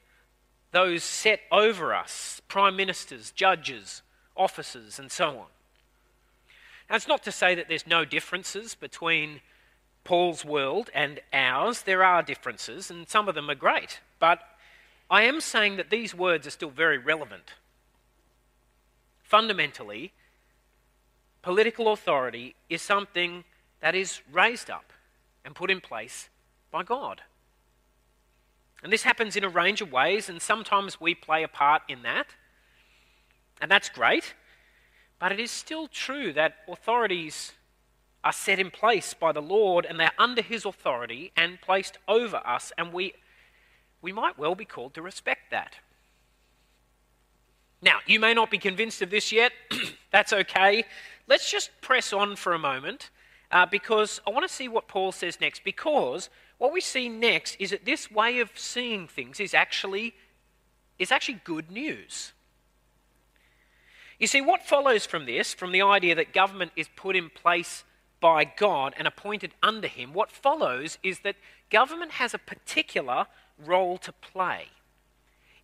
those 0.73 1.03
set 1.03 1.41
over 1.51 1.95
us 1.95 2.41
prime 2.49 2.77
ministers, 2.77 3.31
judges, 3.31 4.03
officers, 4.37 4.99
and 4.99 5.11
so 5.11 5.29
on. 5.39 5.47
It's 6.89 7.07
not 7.07 7.23
to 7.25 7.33
say 7.33 7.55
that 7.55 7.69
there's 7.69 7.87
no 7.87 8.05
differences 8.05 8.75
between 8.75 9.41
Paul's 10.03 10.45
world 10.45 10.91
and 10.93 11.21
ours. 11.33 11.83
There 11.83 12.03
are 12.03 12.23
differences, 12.23 12.91
and 12.91 13.09
some 13.09 13.29
of 13.29 13.35
them 13.35 13.49
are 13.49 13.55
great. 13.55 14.01
But 14.19 14.41
I 15.11 15.23
am 15.23 15.41
saying 15.41 15.77
that 15.77 15.91
these 15.91 16.15
words 16.15 16.47
are 16.47 16.51
still 16.51 16.71
very 16.71 16.97
relevant. 16.97 17.55
Fundamentally, 19.23 20.13
political 21.43 21.93
authority 21.93 22.55
is 22.69 22.81
something 22.81 23.45
that 23.81 23.95
is 23.95 24.21
raised 24.31 24.71
up 24.71 24.93
and 25.45 25.55
put 25.55 25.71
in 25.71 25.81
place 25.81 26.29
by 26.71 26.85
God. 26.85 27.23
And 28.83 28.93
this 28.93 29.03
happens 29.03 29.37
in 29.37 29.45
a 29.45 29.49
range 29.49 29.81
of 29.81 29.93
ways, 29.93 30.29
and 30.29 30.41
sometimes 30.41 31.01
we 31.01 31.15
play 31.15 31.43
a 31.43 31.49
part 31.49 31.83
in 31.89 32.03
that. 32.03 32.29
And 33.61 33.71
that's 33.71 33.89
great. 33.89 34.35
But 35.19 35.33
it 35.33 35.41
is 35.41 35.51
still 35.51 35.87
true 35.87 36.33
that 36.33 36.59
authorities 36.67 37.53
are 38.25 38.33
set 38.33 38.59
in 38.59 38.71
place 38.71 39.15
by 39.15 39.33
the 39.33 39.43
Lord 39.43 39.87
and 39.87 39.99
they're 39.99 40.13
under 40.19 40.43
His 40.43 40.65
authority 40.65 41.33
and 41.37 41.61
placed 41.61 41.99
over 42.07 42.39
us, 42.47 42.73
and 42.79 42.93
we, 42.93 43.15
we 44.03 44.13
might 44.13 44.39
well 44.39 44.55
be 44.55 44.65
called 44.65 44.95
to 44.95 45.03
respect 45.03 45.51
that. 45.51 45.77
Now, 47.83 47.99
you 48.07 48.21
may 48.21 48.35
not 48.35 48.51
be 48.51 48.59
convinced 48.59 49.01
of 49.03 49.11
this 49.11 49.33
yet. 49.33 49.53
That's 50.13 50.33
okay. 50.33 50.85
Let's 51.27 51.51
just 51.51 51.71
press 51.81 52.13
on 52.13 52.37
for 52.37 52.53
a 52.53 52.59
moment 52.59 53.11
uh, 53.51 53.67
because 53.67 54.21
I 54.27 54.31
want 54.31 54.47
to 54.47 54.55
see 54.55 54.69
what 54.69 54.89
Paul 54.89 55.13
says 55.13 55.41
next. 55.41 55.65
Because 55.65 56.29
what 56.59 56.73
we 56.73 56.81
see 56.81 57.09
next 57.09 57.57
is 57.59 57.71
that 57.71 57.85
this 57.85 58.11
way 58.11 58.41
of 58.41 58.51
seeing 58.55 59.09
things 59.09 59.41
is 59.41 59.55
actually, 59.55 60.15
is 60.99 61.11
actually 61.11 61.41
good 61.45 61.71
news. 61.71 62.33
You 64.19 64.27
see, 64.27 64.43
what 64.43 64.67
follows 64.67 65.07
from 65.07 65.25
this, 65.25 65.55
from 65.55 65.73
the 65.73 65.81
idea 65.81 66.15
that 66.15 66.35
government 66.35 66.73
is 66.77 66.89
put 66.95 67.17
in 67.17 67.31
place 67.31 67.85
by 68.21 68.45
God 68.45 68.93
and 68.99 69.09
appointed 69.09 69.55
under 69.63 69.89
Him, 69.89 70.13
what 70.13 70.31
follows 70.31 70.99
is 71.03 71.21
that 71.21 71.37
government 71.71 72.13
has 72.13 72.35
a 72.35 72.39
particular 72.39 73.27
role 73.67 73.99
to 73.99 74.13
play. 74.13 74.67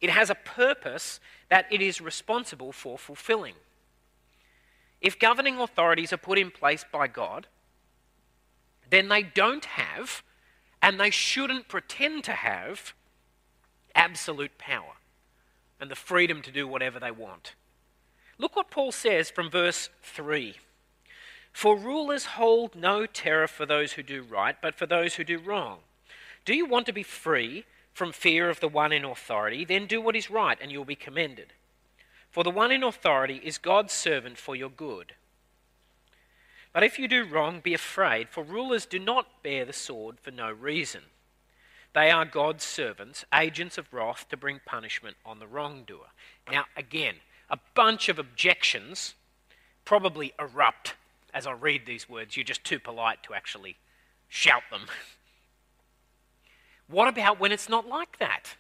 It 0.01 0.11
has 0.11 0.31
a 0.31 0.35
purpose 0.35 1.21
that 1.49 1.67
it 1.71 1.81
is 1.81 2.01
responsible 2.01 2.73
for 2.73 2.99
fulfilling. 2.99 3.55
If 5.01 5.19
governing 5.19 5.59
authorities 5.59 6.13
are 6.13 6.19
put 6.19 6.39
in 6.39 6.51
place 6.51 6.85
by 6.91 7.07
God, 7.07 7.47
then 8.91 9.09
they 9.09 9.23
don't 9.23 9.65
have 9.65 10.23
and 10.83 11.01
they 11.01 11.11
shouldn't 11.11 11.69
pretend 11.69 12.25
to 12.25 12.33
have 12.33 12.93
absolute 13.95 14.59
power 14.59 14.95
and 15.81 15.91
the 15.91 15.97
freedom 15.97 16.43
to 16.43 16.53
do 16.53 16.69
whatever 16.69 17.01
they 17.01 17.11
want. 17.11 17.55
Look 18.39 18.57
what 18.57 18.71
Paul 18.71 18.93
says 18.93 19.31
from 19.31 19.51
verse 19.51 19.89
3. 20.03 20.57
For 21.53 21.77
rulers 21.77 22.27
hold 22.27 22.75
no 22.75 23.07
terror 23.07 23.49
for 23.49 23.65
those 23.65 23.93
who 23.93 24.03
do 24.03 24.23
right, 24.23 24.57
but 24.61 24.75
for 24.75 24.87
those 24.87 25.15
who 25.15 25.25
do 25.25 25.39
wrong. 25.39 25.79
Do 26.45 26.55
you 26.55 26.67
want 26.67 26.87
to 26.87 26.93
be 26.93 27.03
free 27.03 27.65
from 27.97 28.13
fear 28.13 28.51
of 28.51 28.61
the 28.61 28.69
one 28.69 28.93
in 28.93 29.05
authority? 29.05 29.65
Then 29.65 29.87
do 29.87 30.01
what 30.01 30.15
is 30.15 30.31
right, 30.31 30.59
and 30.61 30.71
you'll 30.71 30.85
be 30.85 30.95
commended. 30.95 31.55
For 32.31 32.45
the 32.45 32.51
one 32.51 32.71
in 32.71 32.83
authority 32.83 33.41
is 33.43 33.57
God's 33.57 33.95
servant 33.95 34.37
for 34.37 34.55
your 34.55 34.69
good. 34.69 35.15
But 36.75 36.83
if 36.83 36.99
you 36.99 37.09
do 37.09 37.25
wrong, 37.25 37.61
be 37.61 37.73
afraid, 37.73 38.29
for 38.29 38.45
rulers 38.45 38.85
do 38.85 38.99
not 38.99 39.43
bear 39.43 39.65
the 39.65 39.73
sword 39.73 40.17
for 40.21 40.31
no 40.31 40.51
reason. 40.51 41.05
They 41.95 42.11
are 42.11 42.27
God's 42.27 42.65
servants, 42.65 43.25
agents 43.35 43.79
of 43.79 43.91
wrath 43.95 44.27
to 44.29 44.37
bring 44.37 44.61
punishment 44.67 45.17
on 45.25 45.39
the 45.39 45.47
wrongdoer. 45.47 46.09
Now, 46.51 46.67
again, 46.77 47.15
a 47.49 47.59
bunch 47.75 48.11
of 48.11 48.19
objections 48.19 49.15
probably 49.87 50.35
erupt 50.39 50.97
as 51.33 51.47
I 51.47 51.53
read 51.53 51.87
these 51.87 52.11
words. 52.11 52.37
You're 52.37 52.45
just 52.45 52.65
too 52.65 52.79
polite 52.79 53.23
to 53.23 53.33
actually 53.33 53.77
shout 54.29 54.65
them. 54.71 54.83
What 56.89 57.09
about 57.09 57.41
when 57.41 57.53
it's 57.53 57.69
not 57.69 57.89
like 57.89 58.19
that? 58.19 58.57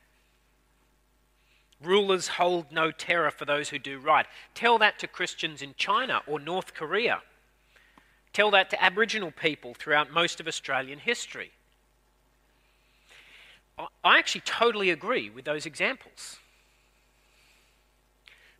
Rulers 1.82 2.28
hold 2.28 2.72
no 2.72 2.90
terror 2.90 3.30
for 3.30 3.44
those 3.44 3.68
who 3.68 3.78
do 3.78 3.98
right. 3.98 4.26
Tell 4.54 4.78
that 4.78 4.98
to 5.00 5.06
Christians 5.06 5.62
in 5.62 5.74
China 5.76 6.22
or 6.26 6.40
North 6.40 6.74
Korea. 6.74 7.22
Tell 8.32 8.50
that 8.50 8.70
to 8.70 8.82
Aboriginal 8.82 9.30
people 9.30 9.74
throughout 9.74 10.12
most 10.12 10.40
of 10.40 10.48
Australian 10.48 10.98
history. 10.98 11.52
I 13.78 14.18
actually 14.18 14.40
totally 14.42 14.90
agree 14.90 15.28
with 15.28 15.44
those 15.44 15.66
examples. 15.66 16.38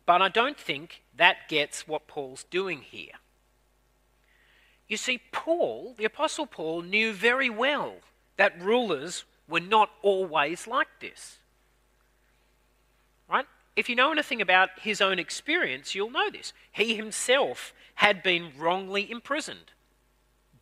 But 0.05 0.21
I 0.21 0.29
don't 0.29 0.57
think 0.57 1.01
that 1.15 1.49
gets 1.49 1.87
what 1.87 2.07
Paul's 2.07 2.45
doing 2.45 2.81
here. 2.81 3.13
You 4.87 4.95
see, 4.95 5.19
Paul, 5.31 5.95
the 5.97 6.05
Apostle 6.05 6.45
Paul, 6.45 6.81
knew 6.81 7.11
very 7.11 7.49
well 7.49 7.95
that 8.37 8.61
rulers 8.61 9.25
were 9.47 9.59
not 9.59 9.89
always 10.01 10.67
like 10.67 10.87
this. 10.99 11.37
Right? 13.29 13.45
If 13.75 13.89
you 13.89 13.95
know 13.95 14.11
anything 14.11 14.41
about 14.41 14.69
his 14.79 15.01
own 15.01 15.19
experience, 15.19 15.93
you'll 15.93 16.09
know 16.09 16.29
this. 16.29 16.53
He 16.71 16.95
himself 16.95 17.73
had 17.95 18.23
been 18.23 18.51
wrongly 18.57 19.09
imprisoned, 19.09 19.71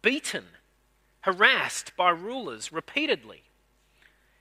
beaten, 0.02 0.46
harassed 1.22 1.96
by 1.96 2.10
rulers 2.10 2.72
repeatedly. 2.72 3.44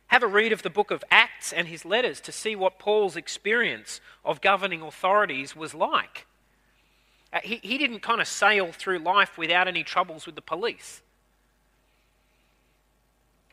Have 0.09 0.23
a 0.23 0.29
read 0.29 0.53
of 0.53 0.63
the 0.63 0.71
book 0.71 0.91
of 0.91 1.03
Acts 1.11 1.53
and 1.53 1.69
his 1.69 1.85
letters 1.85 2.21
to 2.21 2.33
see 2.33 2.55
what 2.55 2.79
Paul's 2.79 3.17
experience 3.17 4.01
of 4.25 4.41
governing 4.41 4.83
authorities 4.83 5.57
was 5.57 5.75
like. 5.75 6.27
Uh, 7.33 7.41
he, 7.43 7.57
he 7.63 7.79
didn't 7.79 8.01
kind 8.01 8.21
of 8.21 8.29
sail 8.29 8.71
through 8.71 8.99
life 8.99 9.37
without 9.39 9.67
any 9.67 9.83
troubles 9.83 10.27
with 10.27 10.35
the 10.35 10.43
police. 10.43 11.01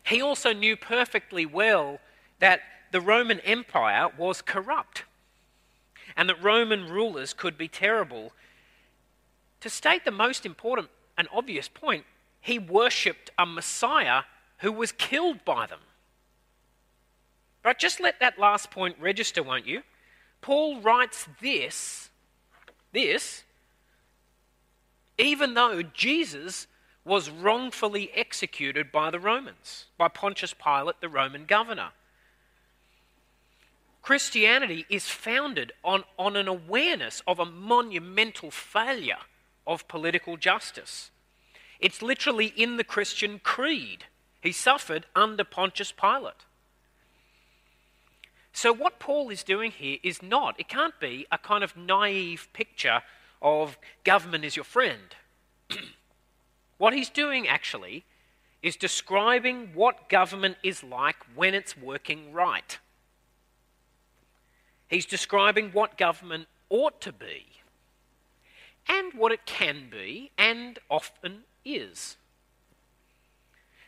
He 0.03 0.22
also 0.22 0.53
knew 0.53 0.75
perfectly 0.75 1.46
well 1.46 2.00
that 2.39 2.62
the 2.91 3.01
Roman 3.01 3.39
Empire 3.41 4.10
was 4.17 4.41
corrupt 4.41 5.03
and 6.17 6.27
that 6.27 6.43
Roman 6.43 6.88
rulers 6.88 7.34
could 7.34 7.58
be 7.58 7.67
terrible 7.67 8.34
to 9.62 9.70
state 9.70 10.03
the 10.03 10.12
most 10.12 10.46
important 10.46 10.89
and 11.17 11.27
obvious 11.31 11.67
point, 11.67 12.05
he 12.41 12.58
worshipped 12.58 13.29
a 13.38 13.46
Messiah 13.46 14.24
who 14.58 14.72
was 14.72 14.91
killed 14.91 15.46
by 15.46 15.67
them. 15.67 15.79
But 17.63 17.77
just 17.77 18.00
let 18.00 18.20
that 18.20 18.39
last 18.39 18.72
point 18.72 18.96
register, 19.00 19.43
won't 19.43 19.67
you? 19.67 19.84
Paul 20.41 20.81
writes 20.81 21.27
this, 21.39 22.10
this, 22.91 23.43
even 25.20 25.53
though 25.53 25.84
Jesus 25.84 26.65
was 27.03 27.29
wrongfully 27.29 28.12
executed 28.15 28.91
by 28.91 29.10
the 29.10 29.20
Romans, 29.20 29.86
by 29.98 30.08
Pontius 30.08 30.53
Pilate, 30.53 31.01
the 31.01 31.10
Roman 31.10 31.46
governor. 31.46 31.89
Christianity 34.01 34.86
is 34.89 35.10
founded 35.10 35.74
on, 35.84 36.03
on 36.17 36.36
an 36.36 36.48
awareness 36.48 37.22
of 37.27 37.39
a 37.39 37.46
monumental 37.46 38.51
failure 38.51 39.20
of 39.65 39.88
political 39.88 40.38
justice. 40.38 41.12
It's 41.79 42.01
literally 42.01 42.48
in 42.55 42.77
the 42.77 42.84
Christian 42.84 43.39
creed. 43.39 44.05
He 44.41 44.51
suffered 44.51 45.05
under 45.15 45.43
Pontius 45.43 45.91
Pilate. 45.91 46.46
So, 48.53 48.74
what 48.74 49.00
Paul 49.00 49.29
is 49.29 49.43
doing 49.43 49.72
here 49.72 49.98
is 50.03 50.22
not, 50.22 50.60
it 50.60 50.67
can't 50.67 51.00
be 51.00 51.25
a 51.31 51.38
kind 51.38 51.63
of 51.63 51.77
naive 51.77 52.50
picture 52.53 53.01
of 53.41 53.77
government 54.03 54.43
is 54.43 54.55
your 54.55 54.65
friend. 54.65 55.15
what 56.82 56.94
he's 56.94 57.12
doing 57.12 57.48
actually 57.48 58.04
is 58.64 58.76
describing 58.76 59.70
what 59.76 60.10
government 60.10 60.58
is 60.64 60.84
like 60.84 61.18
when 61.36 61.54
it's 61.54 61.78
working 61.78 62.34
right. 62.34 62.80
He's 64.88 65.06
describing 65.06 65.70
what 65.74 65.96
government 65.96 66.48
ought 66.70 67.00
to 67.02 67.14
be 67.14 67.46
and 68.88 69.14
what 69.14 69.32
it 69.32 69.46
can 69.46 69.90
be 69.92 70.32
and 70.40 70.80
often 70.90 71.44
is. 71.64 72.18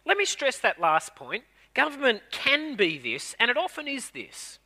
Let 0.06 0.16
me 0.16 0.26
stress 0.26 0.60
that 0.60 0.80
last 0.80 1.16
point. 1.16 1.46
Government 1.74 2.22
can 2.30 2.76
be 2.76 3.00
this, 3.00 3.36
and 3.40 3.50
it 3.50 3.58
often 3.58 3.88
is 3.88 4.12
this. 4.12 4.60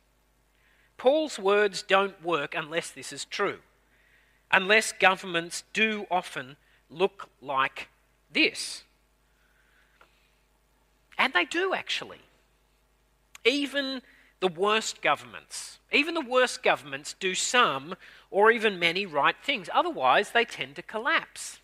Paul's 0.98 1.38
words 1.38 1.82
don't 1.82 2.22
work 2.22 2.54
unless 2.54 2.90
this 2.90 3.10
is 3.10 3.24
true. 3.24 3.60
unless 4.50 4.92
governments 4.92 5.64
do 5.72 6.06
often 6.10 6.56
look 6.90 7.28
like 7.42 7.88
this. 8.32 8.84
And 11.16 11.32
they 11.32 11.44
do 11.44 11.74
actually. 11.74 12.20
Even 13.44 14.02
the 14.40 14.48
worst 14.48 15.02
governments, 15.02 15.78
even 15.92 16.14
the 16.14 16.20
worst 16.20 16.62
governments 16.62 17.14
do 17.18 17.34
some 17.34 17.94
or 18.30 18.50
even 18.50 18.78
many 18.78 19.04
right 19.06 19.36
things. 19.42 19.68
Otherwise, 19.72 20.30
they 20.30 20.44
tend 20.44 20.76
to 20.76 20.82
collapse. 20.82 21.58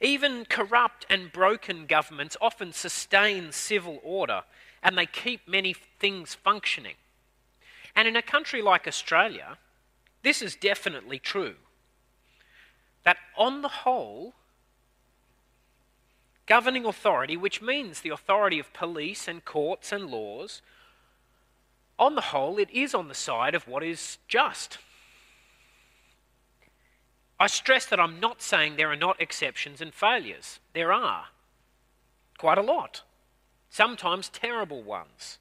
Even 0.00 0.44
corrupt 0.44 1.06
and 1.08 1.32
broken 1.32 1.86
governments 1.86 2.36
often 2.40 2.72
sustain 2.72 3.52
civil 3.52 4.00
order 4.02 4.42
and 4.82 4.96
they 4.96 5.06
keep 5.06 5.46
many 5.46 5.74
things 5.98 6.34
functioning. 6.34 6.94
And 7.94 8.08
in 8.08 8.16
a 8.16 8.22
country 8.22 8.62
like 8.62 8.86
Australia, 8.86 9.58
this 10.22 10.42
is 10.42 10.56
definitely 10.56 11.18
true. 11.18 11.54
That 13.04 13.18
on 13.36 13.62
the 13.62 13.68
whole, 13.68 14.34
governing 16.50 16.84
authority, 16.84 17.36
which 17.36 17.62
means 17.62 18.00
the 18.00 18.08
authority 18.08 18.58
of 18.58 18.72
police 18.72 19.28
and 19.28 19.44
courts 19.44 19.92
and 19.92 20.10
laws, 20.10 20.62
on 21.96 22.16
the 22.16 22.32
whole, 22.32 22.58
it 22.58 22.68
is 22.72 22.92
on 22.92 23.06
the 23.06 23.14
side 23.14 23.54
of 23.54 23.68
what 23.68 23.84
is 23.84 24.18
just. 24.26 24.78
I 27.38 27.46
stress 27.46 27.86
that 27.86 28.00
I'm 28.00 28.18
not 28.18 28.42
saying 28.42 28.74
there 28.74 28.90
are 28.90 28.96
not 28.96 29.20
exceptions 29.20 29.80
and 29.80 29.94
failures. 29.94 30.58
There 30.74 30.92
are. 30.92 31.26
Quite 32.36 32.58
a 32.58 32.62
lot. 32.62 33.04
Sometimes 33.68 34.28
terrible 34.28 34.82
ones. 34.82 35.38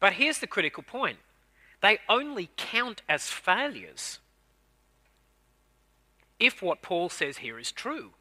But 0.00 0.14
here's 0.14 0.38
the 0.38 0.46
critical 0.46 0.82
point 0.82 1.18
they 1.82 1.98
only 2.08 2.48
count 2.56 3.02
as 3.06 3.28
failures 3.28 4.18
if 6.40 6.62
what 6.62 6.80
Paul 6.80 7.10
says 7.10 7.38
here 7.38 7.58
is 7.58 7.70
true. 7.70 8.12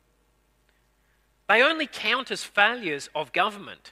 They 1.54 1.62
only 1.62 1.86
count 1.86 2.32
as 2.32 2.44
failures 2.44 3.12
of 3.14 3.32
government, 3.32 3.92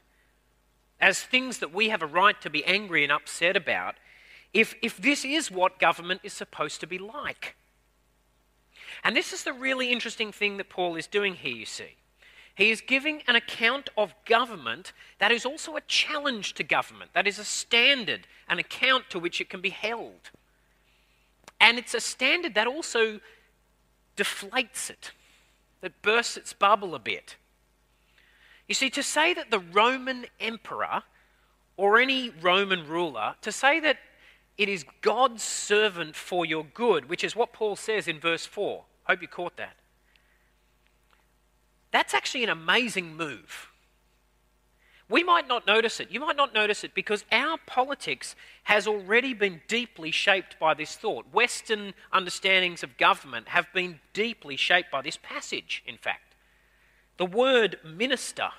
as 1.00 1.22
things 1.22 1.60
that 1.60 1.72
we 1.72 1.90
have 1.90 2.02
a 2.02 2.08
right 2.08 2.42
to 2.42 2.50
be 2.50 2.66
angry 2.66 3.04
and 3.04 3.12
upset 3.12 3.56
about, 3.56 3.98
if, 4.52 4.74
if 4.82 4.98
this 4.98 5.24
is 5.24 5.52
what 5.52 5.78
government 5.78 6.22
is 6.24 6.34
supposed 6.34 6.80
to 6.80 6.88
be 6.88 6.98
like. 6.98 7.56
And 9.04 9.16
this 9.16 9.32
is 9.32 9.44
the 9.44 9.54
really 9.54 9.92
interesting 9.92 10.32
thing 10.32 10.58
that 10.58 10.70
Paul 10.70 10.96
is 10.96 11.06
doing 11.06 11.36
here, 11.36 11.54
you 11.54 11.68
see. 11.68 11.98
He 12.56 12.72
is 12.72 12.82
giving 12.82 13.22
an 13.28 13.36
account 13.36 13.92
of 13.96 14.16
government 14.26 14.92
that 15.20 15.32
is 15.32 15.46
also 15.46 15.76
a 15.76 15.82
challenge 15.82 16.56
to 16.56 16.64
government, 16.64 17.12
that 17.14 17.28
is 17.28 17.38
a 17.38 17.46
standard, 17.46 18.26
an 18.50 18.58
account 18.58 19.12
to 19.12 19.20
which 19.20 19.40
it 19.40 19.52
can 19.52 19.62
be 19.62 19.70
held. 19.70 20.32
And 21.60 21.78
it's 21.78 21.94
a 21.94 22.02
standard 22.02 22.56
that 22.56 22.66
also 22.66 23.20
deflates 24.18 24.90
it, 24.90 25.12
that 25.82 26.02
bursts 26.02 26.38
its 26.38 26.54
bubble 26.54 26.96
a 26.96 27.00
bit. 27.00 27.36
You 28.72 28.76
see, 28.76 28.90
to 28.92 29.04
say 29.04 29.34
that 29.34 29.52
the 29.52 29.60
Roman 29.60 30.28
emperor 30.40 31.04
or 31.76 32.00
any 32.00 32.30
Roman 32.30 32.88
ruler, 32.88 33.36
to 33.42 33.52
say 33.52 33.82
that 33.82 33.98
it 34.58 34.70
is 34.70 34.86
God's 35.02 35.44
servant 35.44 36.16
for 36.16 36.46
your 36.46 36.64
good, 36.64 37.10
which 37.10 37.22
is 37.22 37.36
what 37.36 37.52
Paul 37.52 37.76
says 37.76 38.08
in 38.08 38.18
verse 38.18 38.46
4. 38.46 38.86
Hope 39.04 39.22
you 39.22 39.28
caught 39.28 39.58
that. 39.58 39.76
That's 41.92 42.14
actually 42.14 42.46
an 42.46 42.50
amazing 42.50 43.18
move. 43.18 43.72
We 45.10 45.22
might 45.22 45.50
not 45.50 45.68
notice 45.68 46.00
it. 46.00 46.10
You 46.10 46.22
might 46.22 46.38
not 46.38 46.54
notice 46.54 46.86
it 46.86 46.96
because 46.96 47.26
our 47.30 47.58
politics 47.68 48.38
has 48.64 48.88
already 48.88 49.34
been 49.34 49.60
deeply 49.68 50.12
shaped 50.12 50.58
by 50.62 50.76
this 50.76 50.96
thought. 50.96 51.26
Western 51.34 51.94
understandings 52.14 52.84
of 52.84 52.96
government 52.96 53.50
have 53.50 53.68
been 53.74 54.00
deeply 54.14 54.56
shaped 54.56 54.90
by 54.90 55.02
this 55.02 55.20
passage, 55.22 55.84
in 55.86 55.98
fact. 55.98 56.36
The 57.18 57.26
word 57.26 57.78
minister 57.84 58.50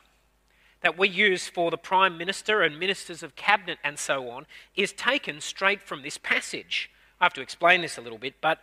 that 0.82 0.98
we 0.98 1.08
use 1.08 1.48
for 1.48 1.70
the 1.70 1.78
Prime 1.78 2.18
Minister 2.18 2.62
and 2.62 2.78
ministers 2.78 3.22
of 3.22 3.36
cabinet 3.36 3.78
and 3.82 3.98
so 3.98 4.30
on 4.30 4.46
is 4.76 4.92
taken 4.92 5.40
straight 5.40 5.82
from 5.82 6.02
this 6.02 6.18
passage. 6.18 6.90
I 7.20 7.24
have 7.24 7.34
to 7.34 7.40
explain 7.40 7.82
this 7.82 7.98
a 7.98 8.00
little 8.00 8.18
bit, 8.18 8.34
but 8.40 8.58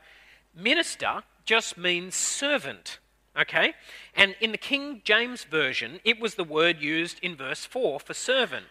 minister 0.55 1.23
just 1.45 1.77
means 1.77 2.15
servant. 2.15 2.99
Okay? 3.39 3.73
And 4.15 4.35
in 4.41 4.51
the 4.51 4.57
King 4.57 5.01
James 5.03 5.45
Version, 5.45 5.99
it 6.03 6.19
was 6.19 6.35
the 6.35 6.43
word 6.43 6.81
used 6.81 7.19
in 7.21 7.35
verse 7.35 7.65
4 7.65 7.99
for 7.99 8.13
servant. 8.13 8.65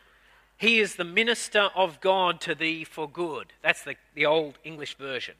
He 0.56 0.80
is 0.80 0.96
the 0.96 1.04
minister 1.04 1.70
of 1.74 2.00
God 2.00 2.40
to 2.42 2.54
thee 2.54 2.84
for 2.84 3.08
good. 3.08 3.52
That's 3.62 3.82
the, 3.82 3.94
the 4.14 4.26
old 4.26 4.58
English 4.64 4.96
version. 4.96 5.36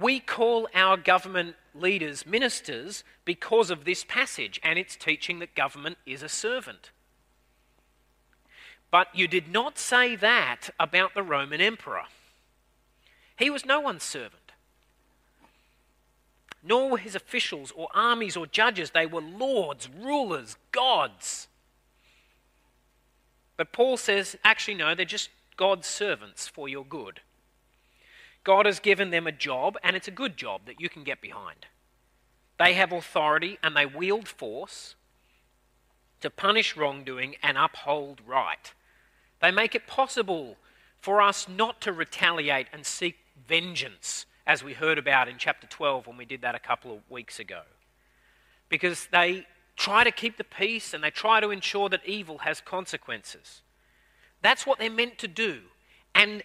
We 0.00 0.18
call 0.18 0.66
our 0.74 0.96
government 0.96 1.56
leaders 1.74 2.24
ministers 2.24 3.04
because 3.26 3.70
of 3.70 3.84
this 3.84 4.02
passage 4.02 4.58
and 4.64 4.78
its 4.78 4.96
teaching 4.96 5.40
that 5.40 5.54
government 5.54 5.98
is 6.06 6.22
a 6.22 6.28
servant. 6.28 6.90
But 8.90 9.08
you 9.14 9.28
did 9.28 9.52
not 9.52 9.78
say 9.78 10.16
that 10.16 10.70
about 10.80 11.14
the 11.14 11.22
Roman 11.22 11.60
emperor. 11.60 12.04
He 13.38 13.50
was 13.50 13.66
no 13.66 13.78
one's 13.78 14.02
servant. 14.02 14.52
Nor 16.62 16.90
were 16.90 16.98
his 16.98 17.14
officials 17.14 17.70
or 17.70 17.88
armies 17.94 18.36
or 18.36 18.46
judges. 18.46 18.90
They 18.90 19.06
were 19.06 19.20
lords, 19.20 19.88
rulers, 19.88 20.56
gods. 20.72 21.46
But 23.58 23.72
Paul 23.72 23.98
says, 23.98 24.36
actually, 24.44 24.74
no, 24.74 24.94
they're 24.94 25.04
just 25.04 25.28
God's 25.56 25.86
servants 25.86 26.48
for 26.48 26.68
your 26.68 26.84
good. 26.84 27.20
God 28.44 28.66
has 28.66 28.80
given 28.80 29.10
them 29.10 29.26
a 29.26 29.32
job, 29.32 29.76
and 29.82 29.96
it's 29.96 30.08
a 30.08 30.12
good 30.12 30.36
job 30.36 30.62
that 30.66 30.80
you 30.80 30.88
can 30.88 31.04
get 31.04 31.20
behind. 31.20 31.66
They 32.58 32.74
have 32.74 32.92
authority 32.92 33.58
and 33.62 33.74
they 33.74 33.86
wield 33.86 34.28
force 34.28 34.94
to 36.20 36.28
punish 36.28 36.76
wrongdoing 36.76 37.36
and 37.42 37.56
uphold 37.56 38.20
right. 38.26 38.74
They 39.40 39.50
make 39.50 39.74
it 39.74 39.86
possible 39.86 40.56
for 41.00 41.22
us 41.22 41.48
not 41.48 41.80
to 41.80 41.92
retaliate 41.92 42.66
and 42.72 42.84
seek 42.84 43.16
vengeance, 43.48 44.26
as 44.46 44.62
we 44.62 44.74
heard 44.74 44.98
about 44.98 45.28
in 45.28 45.36
chapter 45.38 45.66
12 45.66 46.06
when 46.06 46.16
we 46.16 46.24
did 46.24 46.42
that 46.42 46.54
a 46.54 46.58
couple 46.58 46.94
of 46.94 47.00
weeks 47.08 47.38
ago. 47.38 47.62
Because 48.68 49.08
they 49.10 49.46
try 49.76 50.04
to 50.04 50.10
keep 50.10 50.36
the 50.36 50.44
peace 50.44 50.92
and 50.92 51.02
they 51.02 51.10
try 51.10 51.40
to 51.40 51.50
ensure 51.50 51.88
that 51.88 52.04
evil 52.04 52.38
has 52.38 52.60
consequences. 52.60 53.62
That's 54.42 54.66
what 54.66 54.78
they're 54.78 54.90
meant 54.90 55.18
to 55.18 55.28
do. 55.28 55.60
And 56.14 56.42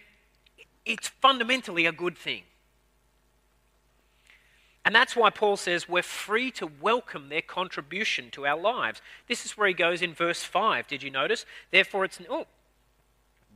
it's 0.86 1.08
fundamentally 1.08 1.84
a 1.84 1.92
good 1.92 2.16
thing. 2.16 2.42
And 4.84 4.94
that's 4.94 5.16
why 5.16 5.30
Paul 5.30 5.56
says 5.56 5.88
we're 5.88 6.02
free 6.02 6.52
to 6.52 6.70
welcome 6.80 7.28
their 7.28 7.42
contribution 7.42 8.30
to 8.30 8.46
our 8.46 8.56
lives. 8.56 9.02
This 9.26 9.44
is 9.44 9.58
where 9.58 9.66
he 9.66 9.74
goes 9.74 10.00
in 10.00 10.14
verse 10.14 10.44
5. 10.44 10.86
Did 10.86 11.02
you 11.02 11.10
notice? 11.10 11.44
Therefore, 11.72 12.04
it's. 12.04 12.20
Oh, 12.30 12.46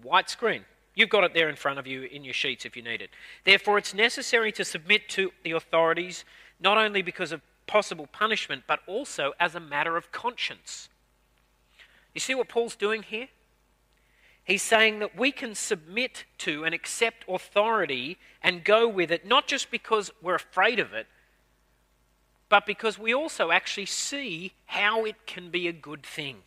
white 0.03 0.29
screen. 0.29 0.65
You've 0.97 1.09
got 1.09 1.23
it 1.23 1.33
there 1.33 1.49
in 1.49 1.55
front 1.55 1.79
of 1.79 1.87
you 1.87 2.03
in 2.03 2.25
your 2.25 2.35
sheets 2.35 2.65
if 2.65 2.77
you 2.77 2.83
need 2.83 3.01
it. 3.01 3.11
Therefore, 3.45 3.79
it's 3.79 3.95
necessary 3.95 4.51
to 4.53 4.65
submit 4.65 5.09
to 5.11 5.31
the 5.45 5.53
authorities 5.53 6.25
not 6.59 6.79
only 6.79 7.01
because 7.01 7.31
of 7.31 7.43
possible 7.69 8.09
punishment, 8.09 8.65
but 8.67 8.81
also 8.89 9.33
as 9.39 9.55
a 9.55 9.61
matter 9.61 9.97
of 9.97 10.11
conscience. 10.11 10.89
You 12.13 12.21
see 12.21 12.35
what 12.35 12.49
Paul's 12.49 12.75
doing 12.75 13.05
here? 13.05 13.29
He's 14.51 14.63
saying 14.63 14.99
that 14.99 15.17
we 15.17 15.31
can 15.31 15.55
submit 15.55 16.25
to 16.39 16.65
and 16.65 16.75
accept 16.75 17.25
authority 17.29 18.19
and 18.43 18.65
go 18.65 18.89
with 18.89 19.13
it, 19.13 19.25
not 19.25 19.47
just 19.47 19.71
because 19.71 20.11
we're 20.21 20.35
afraid 20.35 20.81
of 20.81 20.93
it, 20.93 21.07
but 22.49 22.67
because 22.67 22.99
we 22.99 23.15
also 23.15 23.53
actually 23.53 23.87
see 23.87 24.55
how 24.67 25.05
it 25.05 25.25
can 25.25 25.51
be 25.51 25.69
a 25.69 25.73
good 25.73 26.03
thing. 26.03 26.39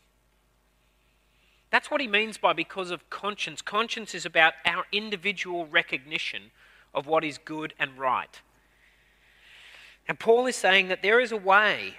That's 1.69 1.89
what 1.89 2.01
he 2.01 2.07
means 2.07 2.37
by 2.37 2.51
because 2.51 2.91
of 2.91 3.09
conscience. 3.09 3.61
Conscience 3.61 4.13
is 4.13 4.25
about 4.25 4.55
our 4.65 4.83
individual 4.91 5.65
recognition 5.65 6.51
of 6.93 7.07
what 7.07 7.23
is 7.23 7.37
good 7.37 7.73
and 7.79 7.97
right. 7.97 8.41
And 10.09 10.19
Paul 10.19 10.45
is 10.47 10.57
saying 10.57 10.89
that 10.89 11.03
there 11.03 11.21
is 11.21 11.31
a 11.31 11.37
way 11.37 11.93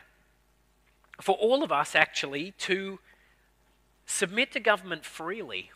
for 1.22 1.34
all 1.36 1.64
of 1.64 1.72
us 1.72 1.94
actually 1.94 2.50
to 2.58 2.98
submit 4.04 4.52
to 4.52 4.60
government 4.60 5.06
freely 5.06 5.70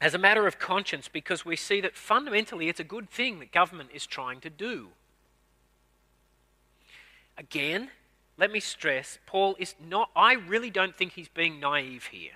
as 0.00 0.14
a 0.14 0.18
matter 0.18 0.46
of 0.46 0.58
conscience 0.58 1.08
because 1.08 1.44
we 1.44 1.56
see 1.56 1.80
that 1.80 1.96
fundamentally 1.96 2.68
it's 2.68 2.80
a 2.80 2.84
good 2.84 3.08
thing 3.08 3.38
that 3.38 3.52
government 3.52 3.90
is 3.92 4.06
trying 4.06 4.40
to 4.40 4.50
do. 4.50 4.88
Again, 7.38 7.90
let 8.36 8.50
me 8.50 8.60
stress, 8.60 9.18
Paul 9.26 9.56
is 9.58 9.74
not, 9.84 10.10
I 10.14 10.34
really 10.34 10.70
don't 10.70 10.96
think 10.96 11.12
he's 11.12 11.28
being 11.28 11.60
naive 11.60 12.06
here. 12.06 12.32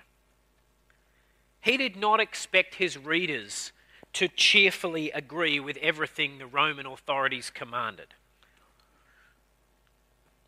He 1.61 1.77
did 1.77 1.97
not 1.97 2.19
expect 2.19 2.75
his 2.75 2.97
readers 2.97 3.71
to 4.13 4.27
cheerfully 4.27 5.11
agree 5.11 5.59
with 5.59 5.77
everything 5.77 6.37
the 6.37 6.47
Roman 6.47 6.85
authorities 6.85 7.49
commanded. 7.49 8.13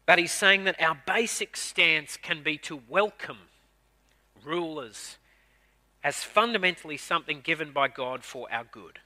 But 0.06 0.20
he's 0.20 0.32
saying 0.32 0.64
that 0.64 0.82
our 0.82 0.98
basic 1.06 1.56
stance 1.56 2.18
can 2.18 2.44
be 2.44 2.58
to 2.60 2.82
welcome 2.90 3.38
rulers 4.44 5.18
as 6.04 6.24
fundamentally 6.24 6.98
something 6.98 7.42
given 7.42 7.72
by 7.72 7.88
God 7.88 8.24
for 8.24 8.52
our 8.52 8.64
good. 8.64 9.00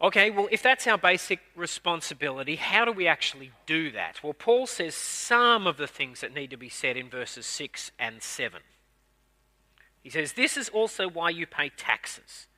Okay, 0.00 0.30
well, 0.30 0.48
if 0.50 0.62
that's 0.62 0.88
our 0.88 0.98
basic 0.98 1.38
responsibility, 1.54 2.56
how 2.56 2.84
do 2.84 2.90
we 2.90 3.06
actually 3.06 3.52
do 3.66 3.92
that? 3.92 4.20
Well, 4.22 4.32
Paul 4.32 4.66
says 4.66 4.96
some 4.96 5.66
of 5.68 5.76
the 5.76 5.86
things 5.86 6.20
that 6.20 6.34
need 6.34 6.50
to 6.50 6.56
be 6.56 6.68
said 6.68 6.96
in 6.96 7.08
verses 7.08 7.46
6 7.46 7.92
and 8.00 8.20
7. 8.20 8.62
He 10.02 10.10
says, 10.10 10.32
This 10.32 10.56
is 10.56 10.68
also 10.68 11.08
why 11.08 11.30
you 11.30 11.46
pay 11.46 11.68
taxes, 11.68 12.48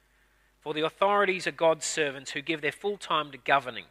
for 0.61 0.73
the 0.73 0.87
authorities 0.87 1.47
are 1.47 1.53
God's 1.53 1.85
servants 1.85 2.31
who 2.31 2.41
give 2.41 2.63
their 2.63 2.73
full 2.73 2.97
time 2.97 3.31
to 3.33 3.39
governing. 3.39 3.85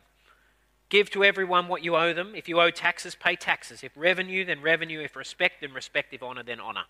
Give 0.94 1.10
to 1.10 1.24
everyone 1.24 1.70
what 1.70 1.84
you 1.84 1.96
owe 1.96 2.14
them. 2.14 2.36
If 2.36 2.48
you 2.48 2.62
owe 2.62 2.70
taxes, 2.70 3.16
pay 3.16 3.36
taxes. 3.36 3.84
If 3.84 3.94
revenue, 3.96 4.46
then 4.46 4.62
revenue. 4.62 5.00
If 5.00 5.16
respect, 5.16 5.62
then 5.62 5.74
respect. 5.74 6.14
If 6.14 6.22
honour, 6.22 6.44
then 6.44 6.60
honour. 6.60 6.84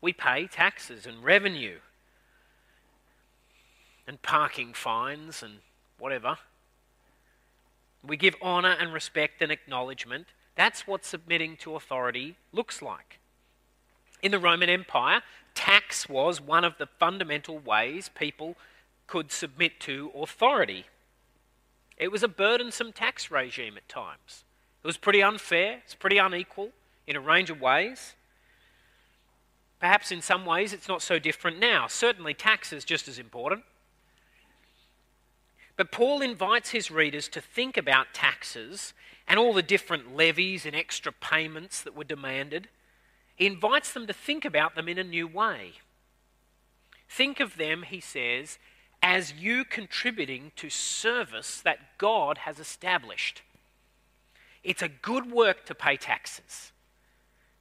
We 0.00 0.12
pay 0.12 0.48
taxes 0.48 1.06
and 1.06 1.22
revenue 1.22 1.76
and 4.08 4.20
parking 4.22 4.72
fines 4.74 5.40
and 5.40 5.58
whatever. 6.00 6.38
We 8.04 8.16
give 8.16 8.34
honour 8.42 8.74
and 8.80 8.92
respect 8.92 9.40
and 9.40 9.52
acknowledgement. 9.52 10.26
That's 10.56 10.84
what 10.84 11.04
submitting 11.04 11.56
to 11.58 11.76
authority 11.76 12.34
looks 12.52 12.82
like. 12.82 13.20
In 14.20 14.32
the 14.32 14.40
Roman 14.40 14.68
Empire, 14.68 15.22
tax 15.54 16.08
was 16.08 16.40
one 16.40 16.64
of 16.64 16.78
the 16.78 16.88
fundamental 16.98 17.56
ways 17.56 18.10
people 18.12 18.56
could 19.06 19.30
submit 19.30 19.78
to 19.82 20.10
authority. 20.16 20.86
It 21.96 22.10
was 22.10 22.22
a 22.22 22.28
burdensome 22.28 22.92
tax 22.92 23.30
regime 23.30 23.76
at 23.76 23.88
times. 23.88 24.44
It 24.82 24.86
was 24.86 24.96
pretty 24.96 25.22
unfair, 25.22 25.80
it's 25.84 25.94
pretty 25.94 26.18
unequal 26.18 26.70
in 27.06 27.16
a 27.16 27.20
range 27.20 27.50
of 27.50 27.60
ways. 27.60 28.14
Perhaps 29.80 30.10
in 30.10 30.22
some 30.22 30.46
ways 30.46 30.72
it's 30.72 30.88
not 30.88 31.02
so 31.02 31.18
different 31.18 31.58
now. 31.58 31.86
Certainly, 31.86 32.34
tax 32.34 32.72
is 32.72 32.84
just 32.84 33.06
as 33.06 33.18
important. 33.18 33.64
But 35.76 35.92
Paul 35.92 36.22
invites 36.22 36.70
his 36.70 36.90
readers 36.90 37.28
to 37.28 37.40
think 37.40 37.76
about 37.76 38.14
taxes 38.14 38.94
and 39.26 39.38
all 39.38 39.52
the 39.52 39.62
different 39.62 40.14
levies 40.14 40.64
and 40.64 40.74
extra 40.74 41.12
payments 41.12 41.82
that 41.82 41.96
were 41.96 42.04
demanded. 42.04 42.68
He 43.34 43.46
invites 43.46 43.92
them 43.92 44.06
to 44.06 44.12
think 44.12 44.44
about 44.44 44.74
them 44.74 44.88
in 44.88 44.98
a 44.98 45.04
new 45.04 45.26
way. 45.26 45.72
Think 47.08 47.40
of 47.40 47.56
them, 47.56 47.82
he 47.82 48.00
says, 48.00 48.58
as 49.06 49.34
you 49.34 49.66
contributing 49.66 50.50
to 50.56 50.70
service 50.70 51.60
that 51.60 51.98
God 51.98 52.38
has 52.38 52.58
established. 52.58 53.42
It's 54.62 54.80
a 54.80 54.88
good 54.88 55.30
work 55.30 55.66
to 55.66 55.74
pay 55.74 55.98
taxes 55.98 56.72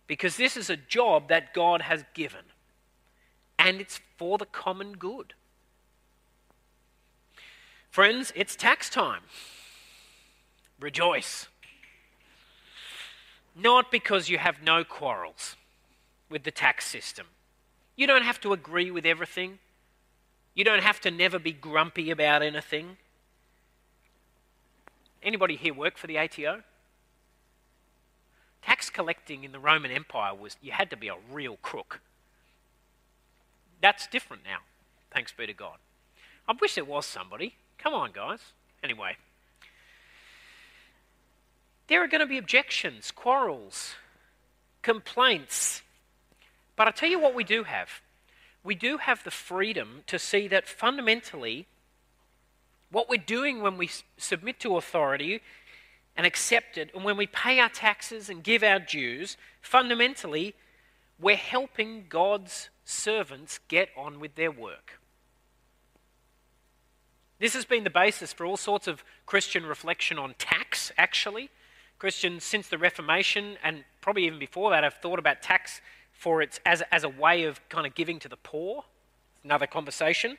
because 0.07 0.37
this 0.37 0.55
is 0.55 0.69
a 0.69 0.77
job 0.77 1.27
that 1.27 1.53
God 1.53 1.81
has 1.81 2.05
given 2.13 2.45
and 3.59 3.81
it's 3.81 3.99
for 4.15 4.37
the 4.37 4.45
common 4.45 4.93
good. 4.93 5.33
Friends, 7.91 8.31
it's 8.37 8.55
tax 8.55 8.89
time. 8.89 9.23
Rejoice. 10.79 11.47
Not 13.53 13.91
because 13.91 14.29
you 14.29 14.37
have 14.37 14.63
no 14.63 14.85
quarrels 14.85 15.57
with 16.29 16.43
the 16.43 16.51
tax 16.51 16.87
system. 16.87 17.27
You 17.97 18.07
don't 18.07 18.23
have 18.23 18.39
to 18.41 18.53
agree 18.53 18.91
with 18.91 19.05
everything. 19.05 19.59
You 20.55 20.63
don't 20.63 20.83
have 20.83 20.99
to 21.01 21.11
never 21.11 21.39
be 21.39 21.51
grumpy 21.51 22.11
about 22.11 22.41
anything. 22.41 22.97
Anybody 25.21 25.55
here 25.55 25.73
work 25.73 25.97
for 25.97 26.07
the 26.07 26.17
ATO? 26.17 26.61
Tax 28.63 28.89
collecting 28.89 29.43
in 29.43 29.51
the 29.51 29.59
Roman 29.59 29.91
Empire 29.91 30.33
was 30.33 30.57
you 30.61 30.71
had 30.71 30.89
to 30.89 30.97
be 30.97 31.07
a 31.07 31.15
real 31.31 31.57
crook. 31.57 32.01
That's 33.81 34.07
different 34.07 34.43
now, 34.43 34.59
thanks 35.11 35.31
be 35.31 35.45
to 35.45 35.53
God. 35.53 35.77
I 36.47 36.53
wish 36.59 36.75
there 36.75 36.85
was 36.85 37.05
somebody. 37.05 37.55
Come 37.77 37.93
on, 37.93 38.11
guys. 38.13 38.39
Anyway, 38.83 39.17
there 41.87 42.03
are 42.03 42.07
going 42.07 42.21
to 42.21 42.27
be 42.27 42.37
objections, 42.37 43.11
quarrels, 43.11 43.95
complaints. 44.81 45.81
But 46.75 46.87
I 46.87 46.91
tell 46.91 47.09
you 47.09 47.19
what, 47.19 47.33
we 47.33 47.43
do 47.43 47.63
have. 47.63 47.89
We 48.63 48.75
do 48.75 48.97
have 48.97 49.23
the 49.23 49.31
freedom 49.31 50.03
to 50.07 50.17
see 50.17 50.47
that 50.47 50.67
fundamentally, 50.67 51.67
what 52.89 53.09
we're 53.09 53.17
doing 53.17 53.61
when 53.61 53.77
we 53.77 53.89
submit 54.17 54.59
to 54.61 54.77
authority 54.77 55.41
and 56.15 56.25
accept 56.25 56.77
it, 56.77 56.91
and 56.93 57.03
when 57.03 57.17
we 57.17 57.27
pay 57.27 57.59
our 57.59 57.69
taxes 57.69 58.29
and 58.29 58.43
give 58.43 58.63
our 58.63 58.79
dues, 58.79 59.35
fundamentally, 59.61 60.53
we're 61.19 61.35
helping 61.35 62.05
God's 62.07 62.69
servants 62.85 63.59
get 63.67 63.89
on 63.97 64.19
with 64.19 64.35
their 64.35 64.51
work. 64.51 64.99
This 67.39 67.53
has 67.55 67.65
been 67.65 67.83
the 67.83 67.89
basis 67.89 68.31
for 68.31 68.45
all 68.45 68.57
sorts 68.57 68.87
of 68.87 69.03
Christian 69.25 69.65
reflection 69.65 70.17
on 70.17 70.35
tax, 70.37 70.91
actually. 70.97 71.49
Christians, 71.99 72.43
since 72.43 72.67
the 72.67 72.77
Reformation, 72.77 73.57
and 73.63 73.83
probably 74.01 74.25
even 74.25 74.39
before 74.39 74.69
that, 74.71 74.83
have 74.83 74.95
thought 74.95 75.19
about 75.19 75.41
tax 75.41 75.81
for 76.23 76.41
its, 76.41 76.61
as, 76.65 76.81
as 76.89 77.03
a 77.03 77.09
way 77.09 77.43
of 77.43 77.59
kind 77.67 77.85
of 77.85 77.93
giving 77.95 78.17
to 78.17 78.29
the 78.29 78.37
poor. 78.37 78.85
Another 79.43 79.67
conversation. 79.67 80.37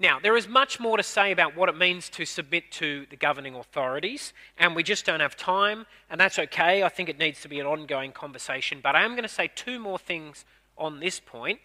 Now, 0.00 0.18
there 0.18 0.36
is 0.36 0.48
much 0.48 0.80
more 0.80 0.96
to 0.96 1.02
say 1.04 1.30
about 1.30 1.56
what 1.56 1.68
it 1.68 1.76
means 1.76 2.08
to 2.10 2.24
submit 2.24 2.72
to 2.72 3.06
the 3.08 3.14
governing 3.14 3.54
authorities, 3.54 4.32
and 4.58 4.74
we 4.74 4.82
just 4.82 5.06
don't 5.06 5.20
have 5.20 5.36
time, 5.36 5.86
and 6.10 6.20
that's 6.20 6.40
okay. 6.40 6.82
I 6.82 6.88
think 6.88 7.08
it 7.08 7.18
needs 7.18 7.40
to 7.42 7.48
be 7.48 7.60
an 7.60 7.66
ongoing 7.66 8.10
conversation, 8.10 8.80
but 8.82 8.96
I 8.96 9.04
am 9.04 9.12
going 9.12 9.22
to 9.22 9.28
say 9.28 9.48
two 9.54 9.78
more 9.78 9.98
things 9.98 10.44
on 10.76 10.98
this 10.98 11.20
point 11.20 11.60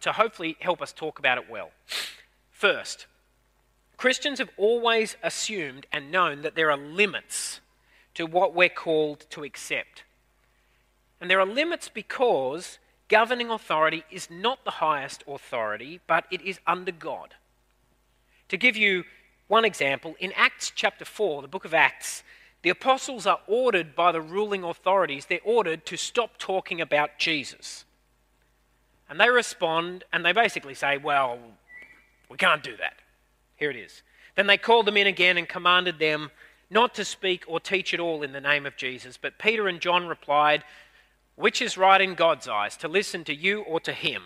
to 0.00 0.12
hopefully 0.12 0.56
help 0.58 0.82
us 0.82 0.92
talk 0.92 1.20
about 1.20 1.38
it 1.38 1.48
well. 1.48 1.70
First, 2.50 3.06
Christians 3.96 4.40
have 4.40 4.50
always 4.56 5.16
assumed 5.22 5.86
and 5.92 6.10
known 6.10 6.42
that 6.42 6.56
there 6.56 6.72
are 6.72 6.76
limits 6.76 7.60
to 8.14 8.26
what 8.26 8.52
we're 8.52 8.68
called 8.68 9.26
to 9.30 9.44
accept. 9.44 10.02
And 11.22 11.30
there 11.30 11.38
are 11.38 11.46
limits 11.46 11.88
because 11.88 12.80
governing 13.06 13.48
authority 13.48 14.02
is 14.10 14.28
not 14.28 14.64
the 14.64 14.72
highest 14.72 15.22
authority, 15.28 16.00
but 16.08 16.24
it 16.32 16.40
is 16.40 16.58
under 16.66 16.90
God. 16.90 17.36
To 18.48 18.56
give 18.56 18.76
you 18.76 19.04
one 19.46 19.64
example, 19.64 20.16
in 20.18 20.32
Acts 20.34 20.72
chapter 20.74 21.04
4, 21.04 21.40
the 21.40 21.46
book 21.46 21.64
of 21.64 21.74
Acts, 21.74 22.24
the 22.62 22.70
apostles 22.70 23.24
are 23.24 23.38
ordered 23.46 23.94
by 23.94 24.10
the 24.10 24.20
ruling 24.20 24.64
authorities, 24.64 25.26
they're 25.26 25.38
ordered 25.44 25.86
to 25.86 25.96
stop 25.96 26.38
talking 26.38 26.80
about 26.80 27.20
Jesus. 27.20 27.84
And 29.08 29.20
they 29.20 29.30
respond 29.30 30.02
and 30.12 30.24
they 30.24 30.32
basically 30.32 30.74
say, 30.74 30.98
well, 30.98 31.38
we 32.28 32.36
can't 32.36 32.64
do 32.64 32.76
that. 32.78 32.94
Here 33.54 33.70
it 33.70 33.76
is. 33.76 34.02
Then 34.34 34.48
they 34.48 34.56
called 34.56 34.86
them 34.86 34.96
in 34.96 35.06
again 35.06 35.38
and 35.38 35.48
commanded 35.48 36.00
them 36.00 36.32
not 36.68 36.96
to 36.96 37.04
speak 37.04 37.44
or 37.46 37.60
teach 37.60 37.94
at 37.94 38.00
all 38.00 38.24
in 38.24 38.32
the 38.32 38.40
name 38.40 38.66
of 38.66 38.76
Jesus. 38.76 39.16
But 39.16 39.38
Peter 39.38 39.68
and 39.68 39.80
John 39.80 40.08
replied, 40.08 40.64
Which 41.34 41.62
is 41.62 41.78
right 41.78 42.00
in 42.00 42.14
God's 42.14 42.48
eyes, 42.48 42.76
to 42.78 42.88
listen 42.88 43.24
to 43.24 43.34
you 43.34 43.62
or 43.62 43.80
to 43.80 43.92
him? 43.92 44.22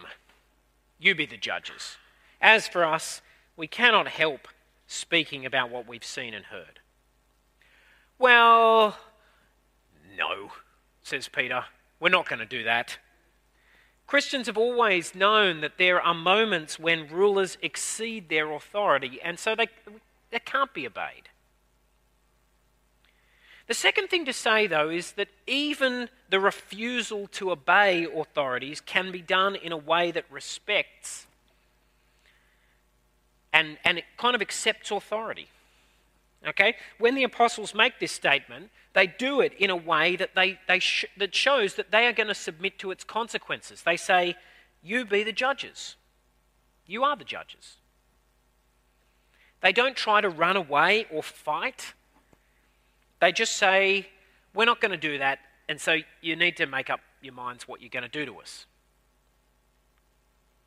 You 0.98 1.14
be 1.14 1.26
the 1.26 1.36
judges. 1.36 1.96
As 2.40 2.68
for 2.68 2.84
us, 2.84 3.22
we 3.56 3.66
cannot 3.66 4.08
help 4.08 4.48
speaking 4.86 5.46
about 5.46 5.70
what 5.70 5.86
we've 5.86 6.04
seen 6.04 6.34
and 6.34 6.46
heard. 6.46 6.80
Well, 8.18 8.96
no, 10.16 10.52
says 11.02 11.28
Peter. 11.28 11.64
We're 12.00 12.08
not 12.08 12.28
going 12.28 12.40
to 12.40 12.46
do 12.46 12.62
that. 12.64 12.98
Christians 14.06 14.46
have 14.46 14.58
always 14.58 15.14
known 15.14 15.60
that 15.62 15.78
there 15.78 16.00
are 16.00 16.14
moments 16.14 16.78
when 16.78 17.08
rulers 17.08 17.58
exceed 17.60 18.28
their 18.28 18.52
authority, 18.52 19.18
and 19.22 19.38
so 19.38 19.54
they, 19.56 19.66
they 20.30 20.38
can't 20.38 20.72
be 20.72 20.86
obeyed. 20.86 21.28
The 23.66 23.74
second 23.74 24.08
thing 24.08 24.24
to 24.26 24.32
say, 24.32 24.66
though, 24.66 24.88
is 24.88 25.12
that 25.12 25.28
even 25.46 26.08
the 26.30 26.38
refusal 26.38 27.26
to 27.32 27.50
obey 27.50 28.04
authorities 28.04 28.80
can 28.80 29.10
be 29.10 29.20
done 29.20 29.56
in 29.56 29.72
a 29.72 29.76
way 29.76 30.12
that 30.12 30.24
respects 30.30 31.26
and, 33.56 33.78
and 33.84 33.96
it 33.96 34.04
kind 34.18 34.34
of 34.34 34.42
accepts 34.42 34.90
authority. 34.90 35.48
Okay? 36.46 36.76
When 36.98 37.14
the 37.14 37.24
apostles 37.24 37.74
make 37.74 37.98
this 37.98 38.12
statement, 38.12 38.70
they 38.92 39.06
do 39.06 39.40
it 39.40 39.54
in 39.58 39.70
a 39.70 39.76
way 39.76 40.14
that, 40.16 40.34
they, 40.34 40.58
they 40.68 40.78
sh- 40.78 41.06
that 41.16 41.34
shows 41.34 41.74
that 41.76 41.90
they 41.90 42.06
are 42.06 42.12
going 42.12 42.28
to 42.28 42.34
submit 42.34 42.78
to 42.80 42.90
its 42.90 43.02
consequences. 43.02 43.82
They 43.82 43.96
say, 43.96 44.36
You 44.82 45.06
be 45.06 45.22
the 45.22 45.32
judges. 45.32 45.96
You 46.86 47.02
are 47.02 47.16
the 47.16 47.24
judges. 47.24 47.76
They 49.62 49.72
don't 49.72 49.96
try 49.96 50.20
to 50.20 50.28
run 50.28 50.56
away 50.56 51.06
or 51.10 51.22
fight. 51.22 51.94
They 53.20 53.32
just 53.32 53.56
say, 53.56 54.08
We're 54.54 54.64
not 54.64 54.80
going 54.80 54.92
to 54.92 54.96
do 54.96 55.18
that, 55.18 55.38
and 55.68 55.80
so 55.80 55.98
you 56.20 56.36
need 56.36 56.56
to 56.58 56.66
make 56.66 56.90
up 56.90 57.00
your 57.20 57.34
minds 57.34 57.66
what 57.66 57.80
you're 57.80 57.90
going 57.90 58.02
to 58.02 58.08
do 58.08 58.26
to 58.26 58.38
us. 58.38 58.66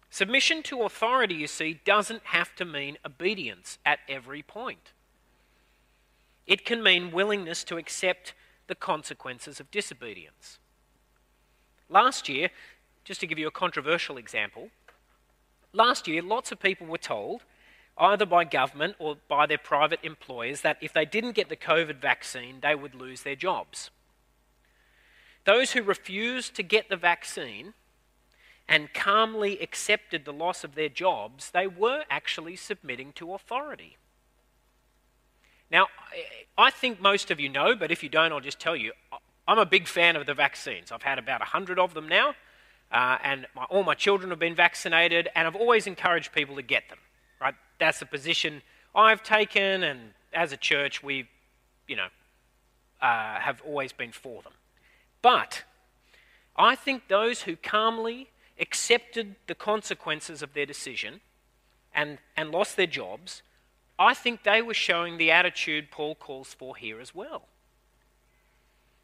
Submission 0.09 0.63
to 0.63 0.81
authority, 0.81 1.35
you 1.35 1.47
see, 1.47 1.79
doesn't 1.85 2.23
have 2.25 2.55
to 2.55 2.65
mean 2.65 2.97
obedience 3.05 3.77
at 3.85 3.99
every 4.07 4.41
point. 4.41 4.93
It 6.47 6.65
can 6.65 6.81
mean 6.81 7.11
willingness 7.11 7.63
to 7.65 7.77
accept 7.77 8.33
the 8.67 8.75
consequences 8.75 9.59
of 9.59 9.69
disobedience. 9.69 10.57
Last 11.89 12.27
year, 12.27 12.49
just 13.03 13.19
to 13.21 13.27
give 13.27 13.37
you 13.37 13.47
a 13.47 13.51
controversial 13.51 14.17
example, 14.17 14.69
last 15.73 16.07
year 16.07 16.23
lots 16.23 16.51
of 16.51 16.59
people 16.59 16.87
were 16.87 16.97
told, 16.97 17.43
either 17.99 18.25
by 18.25 18.43
government 18.43 18.95
or 18.99 19.17
by 19.27 19.45
their 19.45 19.57
private 19.57 19.99
employers, 20.03 20.61
that 20.61 20.77
if 20.81 20.93
they 20.93 21.05
didn't 21.05 21.33
get 21.33 21.49
the 21.49 21.55
COVID 21.55 21.97
vaccine, 21.97 22.59
they 22.61 22.75
would 22.75 22.95
lose 22.95 23.23
their 23.23 23.35
jobs. 23.35 23.89
Those 25.45 25.71
who 25.71 25.81
refused 25.81 26.55
to 26.55 26.63
get 26.63 26.89
the 26.89 26.95
vaccine 26.95 27.73
and 28.67 28.93
calmly 28.93 29.59
accepted 29.59 30.25
the 30.25 30.33
loss 30.33 30.63
of 30.63 30.75
their 30.75 30.89
jobs, 30.89 31.51
they 31.51 31.67
were 31.67 32.03
actually 32.09 32.55
submitting 32.55 33.11
to 33.13 33.33
authority. 33.33 33.97
Now, 35.71 35.87
I 36.57 36.69
think 36.69 37.01
most 37.01 37.31
of 37.31 37.39
you 37.39 37.49
know, 37.49 37.75
but 37.75 37.91
if 37.91 38.03
you 38.03 38.09
don't, 38.09 38.31
I'll 38.31 38.39
just 38.39 38.59
tell 38.59 38.75
you. 38.75 38.91
I'm 39.47 39.57
a 39.57 39.65
big 39.65 39.87
fan 39.87 40.15
of 40.15 40.27
the 40.27 40.35
vaccines. 40.35 40.91
I've 40.91 41.01
had 41.01 41.17
about 41.17 41.39
100 41.41 41.79
of 41.79 41.95
them 41.95 42.07
now, 42.07 42.35
uh, 42.91 43.17
and 43.23 43.47
my, 43.55 43.63
all 43.63 43.83
my 43.83 43.95
children 43.95 44.29
have 44.29 44.37
been 44.37 44.53
vaccinated, 44.53 45.27
and 45.35 45.47
I've 45.47 45.55
always 45.55 45.87
encouraged 45.87 46.31
people 46.31 46.55
to 46.55 46.61
get 46.61 46.89
them. 46.89 46.99
That's 47.79 47.99
the 47.99 48.05
position 48.05 48.61
I've 48.93 49.23
taken, 49.23 49.83
and 49.83 50.13
as 50.33 50.51
a 50.51 50.57
church, 50.57 51.01
we, 51.01 51.27
you 51.87 51.95
know, 51.95 52.07
uh, 53.01 53.39
have 53.39 53.61
always 53.65 53.93
been 53.93 54.11
for 54.11 54.41
them. 54.41 54.53
But 55.21 55.63
I 56.55 56.75
think 56.75 57.07
those 57.07 57.43
who 57.43 57.55
calmly 57.55 58.29
accepted 58.59 59.35
the 59.47 59.55
consequences 59.55 60.41
of 60.41 60.53
their 60.53 60.65
decision 60.65 61.21
and, 61.93 62.17
and 62.35 62.51
lost 62.51 62.75
their 62.75 62.87
jobs, 62.87 63.41
I 63.97 64.13
think 64.13 64.43
they 64.43 64.61
were 64.61 64.73
showing 64.73 65.17
the 65.17 65.31
attitude 65.31 65.91
Paul 65.91 66.15
calls 66.15 66.53
for 66.53 66.75
here 66.75 66.99
as 66.99 67.15
well. 67.15 67.47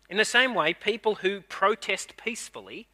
In 0.09 0.17
the 0.17 0.25
same 0.25 0.53
way, 0.53 0.73
people 0.73 1.15
who 1.15 1.41
protest 1.41 2.15
peacefully 2.17 2.87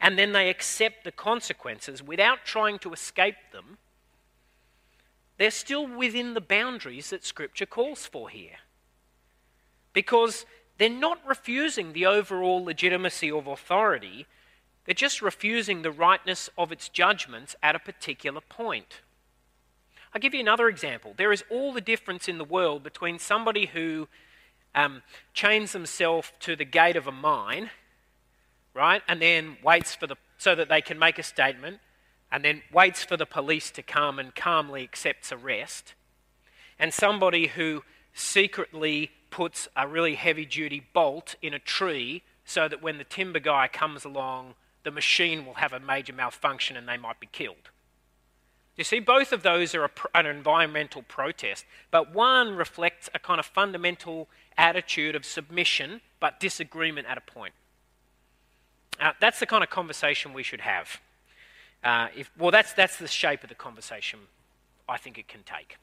and 0.00 0.18
then 0.18 0.32
they 0.32 0.48
accept 0.48 1.04
the 1.04 1.12
consequences 1.12 2.02
without 2.02 2.44
trying 2.44 2.78
to 2.80 2.92
escape 2.92 3.36
them, 3.52 3.78
they're 5.38 5.50
still 5.50 5.86
within 5.86 6.34
the 6.34 6.40
boundaries 6.40 7.10
that 7.10 7.24
Scripture 7.24 7.66
calls 7.66 8.06
for 8.06 8.28
here. 8.28 8.58
Because 9.92 10.44
they're 10.76 10.88
not 10.88 11.26
refusing 11.26 11.92
the 11.92 12.06
overall 12.06 12.62
legitimacy 12.62 13.30
of 13.30 13.46
authority, 13.46 14.26
they're 14.84 14.94
just 14.94 15.22
refusing 15.22 15.82
the 15.82 15.90
rightness 15.90 16.50
of 16.58 16.72
its 16.72 16.88
judgments 16.88 17.54
at 17.62 17.76
a 17.76 17.80
particular 17.80 18.40
point. 18.40 19.00
I'll 20.14 20.20
give 20.20 20.34
you 20.34 20.40
another 20.40 20.68
example. 20.68 21.14
There 21.16 21.32
is 21.32 21.44
all 21.50 21.72
the 21.72 21.80
difference 21.80 22.28
in 22.28 22.38
the 22.38 22.44
world 22.44 22.82
between 22.82 23.18
somebody 23.18 23.66
who 23.66 24.08
um, 24.74 25.02
chains 25.34 25.72
themselves 25.72 26.32
to 26.40 26.56
the 26.56 26.64
gate 26.64 26.96
of 26.96 27.06
a 27.06 27.12
mine, 27.12 27.70
right, 28.74 29.02
and 29.06 29.20
then 29.20 29.58
waits 29.62 29.94
for 29.94 30.06
the 30.06 30.16
so 30.38 30.54
that 30.54 30.68
they 30.68 30.80
can 30.80 30.98
make 30.98 31.18
a 31.18 31.22
statement, 31.22 31.80
and 32.30 32.44
then 32.44 32.62
waits 32.72 33.04
for 33.04 33.16
the 33.16 33.26
police 33.26 33.70
to 33.70 33.82
come 33.82 34.18
and 34.18 34.34
calmly 34.34 34.82
accepts 34.82 35.32
arrest, 35.32 35.94
and 36.78 36.92
somebody 36.92 37.48
who 37.48 37.82
secretly 38.12 39.10
puts 39.30 39.68
a 39.76 39.86
really 39.86 40.14
heavy 40.14 40.44
duty 40.44 40.86
bolt 40.92 41.34
in 41.42 41.54
a 41.54 41.58
tree 41.58 42.22
so 42.44 42.68
that 42.68 42.82
when 42.82 42.98
the 42.98 43.04
timber 43.04 43.38
guy 43.38 43.68
comes 43.68 44.04
along, 44.04 44.54
the 44.84 44.90
machine 44.90 45.44
will 45.44 45.54
have 45.54 45.72
a 45.72 45.80
major 45.80 46.12
malfunction 46.12 46.76
and 46.76 46.88
they 46.88 46.96
might 46.96 47.20
be 47.20 47.28
killed. 47.30 47.70
You 48.76 48.84
see, 48.84 49.00
both 49.00 49.32
of 49.32 49.42
those 49.42 49.74
are 49.74 49.84
a, 49.84 49.90
an 50.14 50.24
environmental 50.24 51.02
protest, 51.02 51.66
but 51.90 52.14
one 52.14 52.54
reflects 52.54 53.10
a 53.12 53.18
kind 53.18 53.40
of 53.40 53.46
fundamental 53.46 54.28
attitude 54.56 55.16
of 55.16 55.24
submission 55.24 56.00
but 56.20 56.40
disagreement 56.40 57.06
at 57.08 57.18
a 57.18 57.20
point. 57.20 57.54
Uh, 59.00 59.12
that's 59.20 59.40
the 59.40 59.46
kind 59.46 59.62
of 59.62 59.70
conversation 59.70 60.32
we 60.32 60.42
should 60.42 60.60
have. 60.60 61.00
Uh, 61.82 62.08
if, 62.16 62.30
well, 62.38 62.50
that's, 62.50 62.72
that's 62.72 62.96
the 62.96 63.08
shape 63.08 63.42
of 63.42 63.48
the 63.48 63.54
conversation 63.54 64.20
I 64.88 64.96
think 64.96 65.18
it 65.18 65.28
can 65.28 65.42
take. 65.42 65.76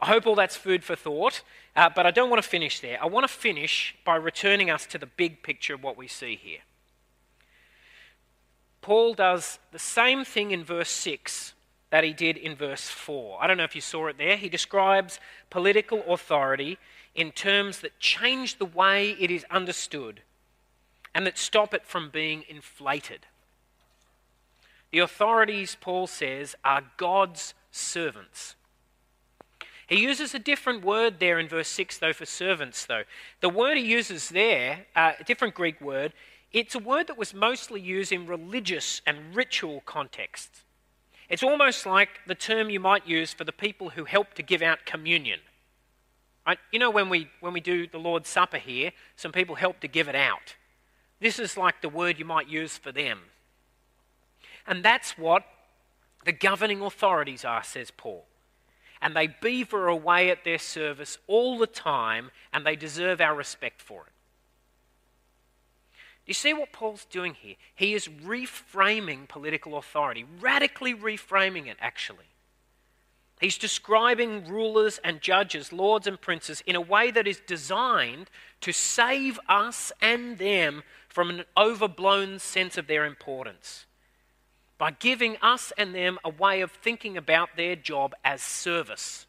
I 0.00 0.06
hope 0.06 0.26
all 0.26 0.34
that's 0.34 0.56
food 0.56 0.82
for 0.82 0.96
thought, 0.96 1.42
uh, 1.76 1.90
but 1.94 2.06
I 2.06 2.10
don't 2.10 2.30
want 2.30 2.42
to 2.42 2.48
finish 2.48 2.80
there. 2.80 3.00
I 3.02 3.06
want 3.06 3.24
to 3.24 3.32
finish 3.32 3.94
by 4.04 4.16
returning 4.16 4.70
us 4.70 4.86
to 4.86 4.98
the 4.98 5.06
big 5.06 5.42
picture 5.42 5.74
of 5.74 5.82
what 5.82 5.96
we 5.96 6.08
see 6.08 6.36
here. 6.36 6.60
Paul 8.80 9.12
does 9.12 9.58
the 9.72 9.78
same 9.78 10.24
thing 10.24 10.52
in 10.52 10.64
verse 10.64 10.88
6 10.88 11.52
that 11.90 12.02
he 12.02 12.14
did 12.14 12.38
in 12.38 12.56
verse 12.56 12.88
4. 12.88 13.38
I 13.42 13.46
don't 13.46 13.58
know 13.58 13.64
if 13.64 13.74
you 13.74 13.82
saw 13.82 14.06
it 14.06 14.16
there. 14.16 14.36
He 14.36 14.48
describes 14.48 15.20
political 15.50 16.02
authority 16.08 16.78
in 17.14 17.32
terms 17.32 17.80
that 17.80 17.98
change 17.98 18.58
the 18.58 18.64
way 18.64 19.10
it 19.20 19.30
is 19.30 19.44
understood 19.50 20.22
and 21.14 21.26
that 21.26 21.36
stop 21.36 21.74
it 21.74 21.84
from 21.84 22.08
being 22.08 22.44
inflated. 22.48 23.26
The 24.92 24.98
authorities, 24.98 25.76
Paul 25.80 26.06
says, 26.06 26.54
are 26.64 26.82
God's 26.96 27.54
servants. 27.70 28.56
He 29.86 30.00
uses 30.00 30.34
a 30.34 30.38
different 30.38 30.84
word 30.84 31.18
there 31.18 31.38
in 31.38 31.48
verse 31.48 31.68
6, 31.68 31.98
though, 31.98 32.12
for 32.12 32.26
servants, 32.26 32.86
though. 32.86 33.02
The 33.40 33.48
word 33.48 33.76
he 33.76 33.84
uses 33.84 34.28
there, 34.28 34.86
uh, 34.94 35.12
a 35.18 35.24
different 35.24 35.54
Greek 35.54 35.80
word, 35.80 36.12
it's 36.52 36.74
a 36.74 36.80
word 36.80 37.06
that 37.08 37.18
was 37.18 37.34
mostly 37.34 37.80
used 37.80 38.12
in 38.12 38.26
religious 38.26 39.02
and 39.06 39.34
ritual 39.34 39.82
contexts. 39.86 40.62
It's 41.28 41.44
almost 41.44 41.86
like 41.86 42.08
the 42.26 42.34
term 42.34 42.70
you 42.70 42.80
might 42.80 43.06
use 43.06 43.32
for 43.32 43.44
the 43.44 43.52
people 43.52 43.90
who 43.90 44.04
help 44.04 44.34
to 44.34 44.42
give 44.42 44.62
out 44.62 44.84
communion. 44.84 45.40
Right? 46.46 46.58
You 46.72 46.80
know, 46.80 46.90
when 46.90 47.08
we, 47.08 47.28
when 47.40 47.52
we 47.52 47.60
do 47.60 47.86
the 47.86 47.98
Lord's 47.98 48.28
Supper 48.28 48.58
here, 48.58 48.92
some 49.14 49.30
people 49.30 49.54
help 49.54 49.78
to 49.80 49.88
give 49.88 50.08
it 50.08 50.16
out. 50.16 50.56
This 51.20 51.38
is 51.38 51.56
like 51.56 51.82
the 51.82 51.88
word 51.88 52.18
you 52.18 52.24
might 52.24 52.48
use 52.48 52.76
for 52.76 52.90
them. 52.90 53.20
And 54.70 54.82
that's 54.82 55.18
what 55.18 55.44
the 56.24 56.32
governing 56.32 56.80
authorities 56.80 57.44
are, 57.44 57.62
says 57.62 57.90
Paul 57.90 58.24
and 59.00 59.16
they 59.16 59.26
beaver 59.26 59.88
away 59.88 60.30
at 60.30 60.44
their 60.44 60.58
service 60.58 61.18
all 61.26 61.58
the 61.58 61.66
time, 61.66 62.30
and 62.52 62.64
they 62.66 62.76
deserve 62.76 63.20
our 63.20 63.34
respect 63.34 63.80
for 63.80 64.02
it. 64.02 64.12
You 66.26 66.34
see 66.34 66.52
what 66.52 66.72
Paul's 66.72 67.06
doing 67.06 67.34
here? 67.34 67.56
He 67.74 67.94
is 67.94 68.06
reframing 68.06 69.26
political 69.26 69.78
authority, 69.78 70.24
radically 70.40 70.94
reframing 70.94 71.66
it, 71.66 71.78
actually. 71.80 72.26
He's 73.40 73.56
describing 73.56 74.46
rulers 74.46 75.00
and 75.02 75.22
judges, 75.22 75.72
lords 75.72 76.06
and 76.06 76.20
princes, 76.20 76.62
in 76.66 76.76
a 76.76 76.80
way 76.80 77.10
that 77.10 77.26
is 77.26 77.40
designed 77.46 78.28
to 78.60 78.70
save 78.70 79.40
us 79.48 79.92
and 80.02 80.36
them 80.36 80.82
from 81.08 81.30
an 81.30 81.44
overblown 81.56 82.38
sense 82.38 82.76
of 82.76 82.86
their 82.86 83.06
importance 83.06 83.86
by 84.80 84.90
giving 84.92 85.36
us 85.42 85.74
and 85.76 85.94
them 85.94 86.18
a 86.24 86.30
way 86.30 86.62
of 86.62 86.72
thinking 86.72 87.18
about 87.18 87.50
their 87.54 87.76
job 87.76 88.14
as 88.24 88.40
service. 88.40 89.26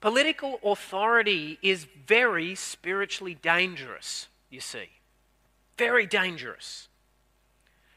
Political 0.00 0.58
authority 0.64 1.56
is 1.62 1.86
very 2.04 2.56
spiritually 2.56 3.36
dangerous, 3.36 4.26
you 4.50 4.58
see. 4.58 4.88
Very 5.78 6.04
dangerous. 6.04 6.88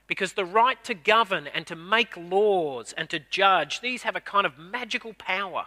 Because 0.05 0.33
the 0.33 0.45
right 0.45 0.81
to 0.83 0.93
govern 0.93 1.47
and 1.47 1.65
to 1.65 1.75
make 1.75 2.15
laws 2.15 2.93
and 2.95 3.09
to 3.09 3.17
judge, 3.17 3.81
these 3.81 4.03
have 4.03 4.15
a 4.15 4.21
kind 4.21 4.45
of 4.45 4.59
magical 4.59 5.15
power. 5.15 5.65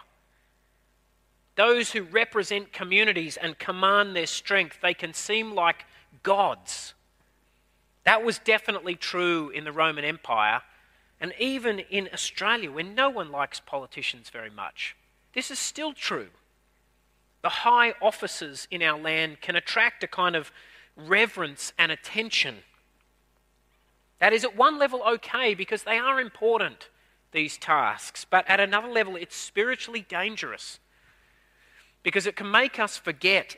Those 1.55 1.91
who 1.91 2.03
represent 2.03 2.71
communities 2.71 3.35
and 3.35 3.59
command 3.59 4.15
their 4.15 4.25
strength, 4.25 4.77
they 4.81 4.93
can 4.93 5.13
seem 5.13 5.53
like 5.53 5.83
gods 6.23 6.93
that 8.09 8.23
was 8.23 8.39
definitely 8.39 8.95
true 8.95 9.51
in 9.51 9.65
the 9.65 9.71
Roman 9.71 10.03
Empire 10.03 10.63
and 11.21 11.31
even 11.37 11.77
in 11.77 12.09
Australia, 12.11 12.71
where 12.71 12.83
no 12.83 13.07
one 13.07 13.31
likes 13.31 13.59
politicians 13.59 14.31
very 14.31 14.49
much. 14.49 14.95
This 15.35 15.51
is 15.51 15.59
still 15.59 15.93
true. 15.93 16.29
The 17.43 17.49
high 17.49 17.93
offices 18.01 18.67
in 18.71 18.81
our 18.81 18.97
land 18.97 19.41
can 19.41 19.55
attract 19.55 20.03
a 20.03 20.07
kind 20.07 20.35
of 20.35 20.51
reverence 20.97 21.71
and 21.77 21.91
attention. 21.91 22.63
That 24.17 24.33
is, 24.33 24.43
at 24.43 24.57
one 24.57 24.79
level, 24.79 25.03
okay 25.07 25.53
because 25.53 25.83
they 25.83 25.99
are 25.99 26.19
important, 26.19 26.89
these 27.31 27.59
tasks, 27.59 28.25
but 28.27 28.43
at 28.49 28.59
another 28.59 28.89
level, 28.89 29.17
it's 29.17 29.35
spiritually 29.35 30.03
dangerous 30.09 30.79
because 32.01 32.25
it 32.25 32.35
can 32.35 32.49
make 32.49 32.79
us 32.79 32.97
forget 32.97 33.57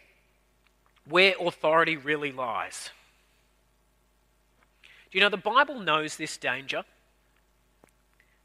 where 1.08 1.36
authority 1.40 1.96
really 1.96 2.34
lies. 2.34 2.90
Do 5.12 5.18
you 5.18 5.24
know 5.24 5.30
the 5.30 5.38
Bible 5.38 5.80
knows 5.80 6.16
this 6.16 6.38
danger? 6.38 6.84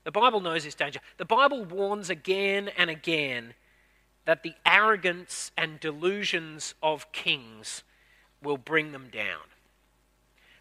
The 0.05 0.11
Bible 0.11 0.41
knows 0.41 0.65
this 0.65 0.75
danger. 0.75 1.01
The 1.17 1.25
Bible 1.25 1.65
warns 1.65 2.11
again 2.11 2.71
and 2.77 2.91
again 2.91 3.55
that 4.25 4.43
the 4.43 4.55
arrogance 4.67 5.53
and 5.57 5.79
delusions 5.79 6.75
of 6.83 7.11
kings 7.13 7.85
will 8.43 8.57
bring 8.57 8.93
them 8.93 9.09
down. 9.13 9.43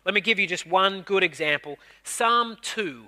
Let 0.06 0.14
me 0.14 0.22
give 0.22 0.38
you 0.38 0.46
just 0.46 0.68
one 0.68 1.02
good 1.02 1.24
example. 1.24 1.78
Psalm 2.04 2.58
2 2.62 3.06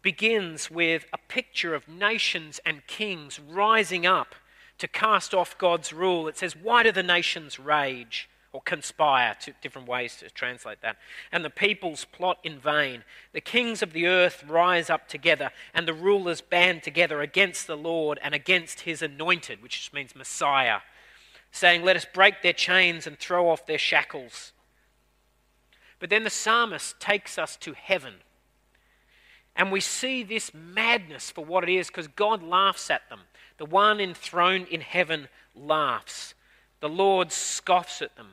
begins 0.00 0.70
with 0.70 1.04
a 1.12 1.18
picture 1.18 1.74
of 1.74 1.86
nations 1.86 2.60
and 2.64 2.86
kings 2.86 3.38
rising 3.38 4.06
up 4.06 4.34
to 4.78 4.88
cast 4.88 5.34
off 5.34 5.58
God's 5.58 5.92
rule. 5.92 6.26
It 6.26 6.38
says, 6.38 6.56
Why 6.56 6.82
do 6.82 6.92
the 6.92 7.02
nations 7.02 7.58
rage? 7.58 8.28
Or 8.52 8.60
conspire, 8.62 9.36
to 9.40 9.52
different 9.62 9.86
ways 9.86 10.16
to 10.16 10.28
translate 10.30 10.82
that. 10.82 10.96
And 11.30 11.44
the 11.44 11.50
peoples 11.50 12.04
plot 12.04 12.38
in 12.42 12.58
vain. 12.58 13.04
The 13.32 13.40
kings 13.40 13.80
of 13.80 13.92
the 13.92 14.06
earth 14.06 14.44
rise 14.46 14.90
up 14.90 15.06
together, 15.06 15.50
and 15.72 15.86
the 15.86 15.94
rulers 15.94 16.40
band 16.40 16.82
together 16.82 17.20
against 17.20 17.66
the 17.66 17.76
Lord 17.76 18.18
and 18.22 18.34
against 18.34 18.80
his 18.80 19.02
anointed, 19.02 19.62
which 19.62 19.78
just 19.78 19.94
means 19.94 20.16
Messiah, 20.16 20.80
saying, 21.52 21.84
Let 21.84 21.96
us 21.96 22.06
break 22.12 22.42
their 22.42 22.52
chains 22.52 23.06
and 23.06 23.18
throw 23.18 23.48
off 23.48 23.66
their 23.66 23.78
shackles. 23.78 24.52
But 26.00 26.10
then 26.10 26.24
the 26.24 26.30
psalmist 26.30 26.98
takes 26.98 27.38
us 27.38 27.56
to 27.58 27.74
heaven. 27.74 28.14
And 29.54 29.70
we 29.70 29.80
see 29.80 30.22
this 30.22 30.52
madness 30.54 31.30
for 31.30 31.44
what 31.44 31.62
it 31.62 31.72
is 31.72 31.88
because 31.88 32.08
God 32.08 32.42
laughs 32.42 32.90
at 32.90 33.08
them. 33.10 33.20
The 33.58 33.66
one 33.66 34.00
enthroned 34.00 34.68
in 34.68 34.80
heaven 34.80 35.28
laughs. 35.54 36.34
The 36.80 36.88
Lord 36.88 37.30
scoffs 37.30 38.00
at 38.00 38.16
them. 38.16 38.28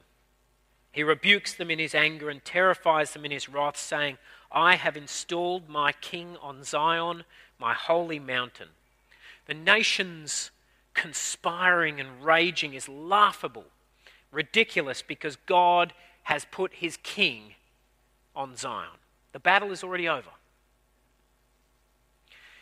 He 0.97 1.03
rebukes 1.03 1.53
them 1.53 1.69
in 1.69 1.77
his 1.77 1.93
anger 1.93 2.27
and 2.27 2.43
terrifies 2.43 3.11
them 3.11 3.23
in 3.23 3.29
his 3.29 3.47
wrath, 3.47 3.77
saying, 3.77 4.17
I 4.51 4.77
have 4.77 4.97
installed 4.97 5.69
my 5.69 5.91
king 5.91 6.37
on 6.41 6.63
Zion, 6.63 7.23
my 7.59 7.75
holy 7.75 8.17
mountain. 8.17 8.69
The 9.45 9.53
nations 9.53 10.49
conspiring 10.95 11.99
and 11.99 12.25
raging 12.25 12.73
is 12.73 12.89
laughable, 12.89 13.65
ridiculous, 14.31 15.03
because 15.03 15.35
God 15.45 15.93
has 16.23 16.47
put 16.49 16.73
his 16.73 16.97
king 17.03 17.53
on 18.35 18.55
Zion. 18.55 18.97
The 19.33 19.39
battle 19.39 19.71
is 19.71 19.83
already 19.83 20.09
over. 20.09 20.31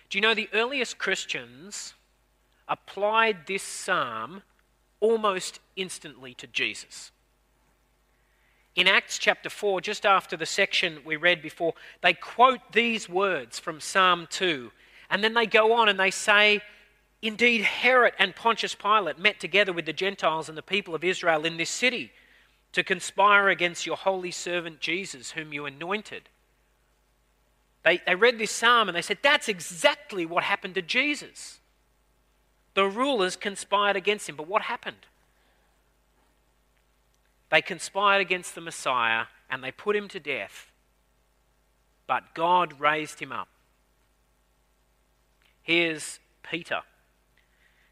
Do 0.10 0.18
you 0.18 0.22
know 0.22 0.34
the 0.34 0.50
earliest 0.52 0.98
Christians 0.98 1.94
applied 2.68 3.48
this 3.48 3.64
psalm 3.64 4.42
almost 5.00 5.62
instantly 5.78 6.34
to 6.34 6.48
Jesus? 6.48 7.12
In 8.76 8.88
Acts 8.88 9.18
chapter 9.18 9.50
4, 9.50 9.80
just 9.80 10.06
after 10.06 10.36
the 10.36 10.46
section 10.46 11.00
we 11.06 11.16
read 11.16 11.42
before, 11.42 11.74
they 12.02 12.14
quote 12.14 12.60
these 12.74 13.08
words 13.08 13.58
from 13.58 13.80
Psalm 13.80 14.28
2. 14.30 14.72
And 15.10 15.24
then 15.24 15.34
they 15.34 15.46
go 15.46 15.74
on 15.74 15.88
and 15.88 16.00
they 16.00 16.12
say, 16.12 16.62
Indeed, 17.22 17.62
Herod 17.62 18.14
and 18.20 18.36
Pontius 18.36 18.76
Pilate 18.76 19.18
met 19.18 19.40
together 19.40 19.72
with 19.72 19.86
the 19.86 19.94
Gentiles 19.94 20.50
and 20.50 20.58
the 20.58 20.62
people 20.62 20.94
of 20.94 21.04
Israel 21.04 21.46
in 21.46 21.58
this 21.58 21.70
city 21.70 22.12
to 22.74 22.84
conspire 22.84 23.48
against 23.48 23.86
your 23.86 23.96
holy 23.96 24.32
servant 24.32 24.82
Jesus, 24.82 25.32
whom 25.32 25.54
you 25.54 25.66
anointed. 25.66 26.28
They, 27.84 28.02
they 28.06 28.16
read 28.16 28.38
this 28.38 28.52
psalm 28.52 28.90
and 28.90 28.96
they 28.96 29.02
said, 29.02 29.20
That's 29.22 29.48
exactly 29.48 30.26
what 30.26 30.44
happened 30.44 30.76
to 30.76 30.82
Jesus. 30.82 31.60
The 32.74 32.86
rulers 32.86 33.38
conspired 33.38 33.96
against 33.96 34.28
him. 34.28 34.36
But 34.36 34.50
what 34.50 34.64
happened? 34.64 35.06
They 37.50 37.62
conspired 37.62 38.22
against 38.22 38.56
the 38.56 38.62
Messiah 38.62 39.26
and 39.50 39.64
they 39.64 39.72
put 39.72 39.96
him 39.96 40.08
to 40.10 40.20
death. 40.20 40.72
But 42.08 42.34
God 42.34 42.80
raised 42.80 43.20
him 43.20 43.32
up. 43.32 43.48
Here's 45.62 46.20
Peter 46.44 46.82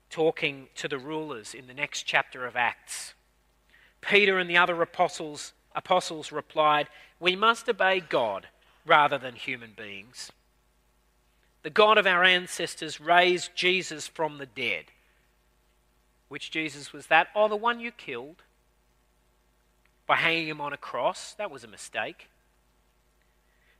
talking 0.09 0.67
to 0.75 0.87
the 0.87 0.99
rulers 0.99 1.55
in 1.55 1.65
the 1.65 1.73
next 1.73 2.03
chapter 2.03 2.45
of 2.45 2.55
Acts. 2.55 3.15
Peter 3.99 4.37
and 4.37 4.47
the 4.47 4.57
other 4.57 4.79
apostles, 4.81 5.53
apostles 5.75 6.31
replied, 6.31 6.87
We 7.19 7.35
must 7.35 7.67
obey 7.67 7.99
God 7.99 8.47
rather 8.85 9.17
than 9.17 9.35
human 9.35 9.71
beings. 9.75 10.31
The 11.63 11.69
God 11.69 11.97
of 11.97 12.05
our 12.05 12.23
ancestors 12.23 12.99
raised 12.99 13.55
Jesus 13.55 14.07
from 14.07 14.37
the 14.37 14.45
dead. 14.45 14.85
Which 16.27 16.51
Jesus 16.51 16.93
was 16.93 17.07
that? 17.07 17.29
Oh, 17.33 17.47
the 17.47 17.55
one 17.55 17.79
you 17.79 17.91
killed 17.91 18.43
by 20.05 20.15
hanging 20.17 20.47
him 20.47 20.61
on 20.61 20.73
a 20.73 20.77
cross. 20.77 21.33
That 21.35 21.51
was 21.51 21.63
a 21.63 21.67
mistake. 21.67 22.29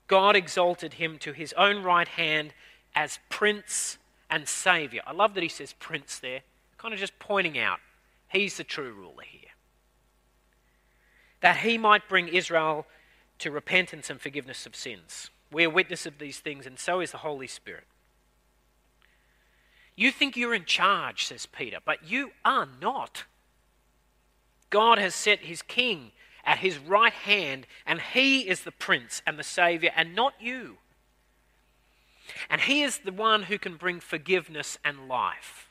God 0.08 0.36
exalted 0.36 0.96
him 0.96 1.18
to 1.20 1.34
his 1.34 1.54
own 1.54 1.84
right 1.84 2.08
hand 2.08 2.54
as 2.96 3.20
Prince 3.30 3.98
and 4.30 4.48
Saviour. 4.48 5.04
I 5.06 5.14
love 5.14 5.34
that 5.34 5.44
he 5.44 5.50
says 5.50 5.74
Prince 5.74 6.20
there, 6.20 6.42
kind 6.78 6.94
of 6.94 7.00
just 7.00 7.18
pointing 7.20 7.58
out 7.58 7.80
he's 8.28 8.58
the 8.58 8.64
true 8.64 8.94
ruler 8.94 9.24
here. 9.28 9.42
That 11.42 11.58
he 11.58 11.78
might 11.78 12.08
bring 12.08 12.28
Israel 12.28 12.86
to 13.40 13.52
repentance 13.52 14.10
and 14.10 14.20
forgiveness 14.20 14.66
of 14.66 14.76
sins. 14.76 15.30
We 15.52 15.66
are 15.66 15.70
witness 15.70 16.06
of 16.06 16.18
these 16.18 16.40
things, 16.40 16.66
and 16.66 16.80
so 16.80 17.00
is 17.00 17.12
the 17.12 17.18
Holy 17.20 17.48
Spirit. 17.48 17.86
You 19.96 20.12
think 20.12 20.36
you're 20.36 20.56
in 20.56 20.66
charge, 20.66 21.26
says 21.26 21.46
Peter, 21.46 21.78
but 21.84 22.10
you 22.10 22.32
are 22.44 22.68
not. 22.82 23.26
God 24.74 24.98
has 24.98 25.14
set 25.14 25.42
his 25.42 25.62
king 25.62 26.14
at 26.44 26.58
his 26.58 26.80
right 26.80 27.14
hand, 27.14 27.68
and 27.86 28.02
he 28.02 28.50
is 28.50 28.64
the 28.64 28.72
prince 28.72 29.22
and 29.28 29.38
the 29.38 29.44
savior, 29.44 29.92
and 29.96 30.16
not 30.16 30.34
you. 30.40 30.78
And 32.50 32.60
he 32.60 32.82
is 32.82 32.98
the 32.98 33.12
one 33.12 33.44
who 33.44 33.60
can 33.60 33.76
bring 33.76 34.00
forgiveness 34.00 34.80
and 34.84 35.08
life. 35.08 35.70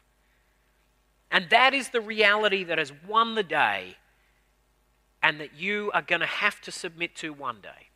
And 1.32 1.50
that 1.50 1.74
is 1.74 1.88
the 1.88 2.00
reality 2.00 2.62
that 2.62 2.78
has 2.78 2.92
won 3.08 3.34
the 3.34 3.42
day 3.42 3.96
and 5.20 5.40
that 5.40 5.58
you 5.58 5.90
are 5.92 6.02
going 6.02 6.20
to 6.20 6.26
have 6.26 6.60
to 6.60 6.70
submit 6.70 7.16
to 7.16 7.32
one 7.32 7.56
day. 7.60 7.88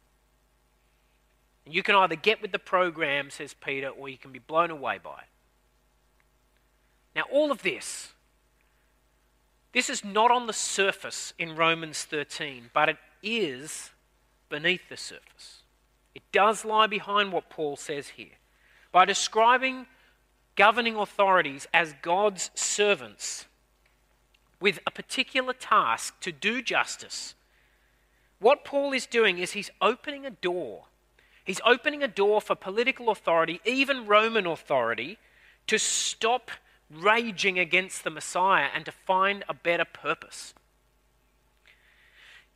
And 1.65 1.73
you 1.73 1.85
can 1.85 1.95
either 1.95 2.17
get 2.17 2.43
with 2.43 2.51
the 2.51 2.59
program, 2.59 3.31
says 3.31 3.55
Peter, 3.55 3.91
or 3.91 4.09
you 4.09 4.19
can 4.19 4.33
be 4.33 4.41
blown 4.41 4.73
away 4.73 4.99
by 5.01 5.19
it. 5.19 5.29
Now, 7.15 7.27
all 7.31 7.53
of 7.53 7.63
this 7.63 8.13
this 9.77 9.91
is 9.91 10.03
not 10.03 10.31
on 10.31 10.47
the 10.47 10.55
surface 10.55 11.35
in 11.39 11.55
Romans 11.55 12.05
13, 12.05 12.71
but 12.73 12.89
it 12.89 12.97
is 13.23 13.91
beneath 14.49 14.89
the 14.89 14.97
surface. 14.97 15.65
It 16.15 16.23
does 16.33 16.65
lie 16.65 16.87
behind 16.87 17.31
what 17.31 17.51
Paul 17.51 17.77
says 17.77 18.09
here. 18.09 18.39
By 18.91 19.05
describing 19.05 19.85
governing 20.55 20.97
authorities 20.97 21.69
as 21.75 21.95
God's 22.01 22.49
servants 22.55 23.45
with 24.63 24.79
a 24.87 24.91
particular 24.91 25.53
task 25.53 26.21
to 26.21 26.33
do 26.33 26.63
justice, 26.63 27.35
what 28.39 28.65
Paul 28.65 28.95
is 28.95 29.05
doing 29.05 29.37
is 29.37 29.53
he's 29.53 29.71
opening 29.83 30.25
a 30.25 30.31
door. 30.31 30.85
He's 31.45 31.61
opening 31.67 32.03
a 32.03 32.09
door 32.09 32.41
for 32.41 32.55
political 32.55 33.11
authority, 33.11 33.61
even 33.67 34.07
Roman 34.07 34.47
authority, 34.47 35.19
to 35.67 35.79
stop 35.79 36.51
raging 36.91 37.59
against 37.59 38.05
the 38.05 38.11
Messiah 38.11 38.69
and 38.75 38.85
to 38.85 38.93
find 38.93 39.45
a 39.49 39.55
better 39.55 39.85
purpose. 39.85 40.55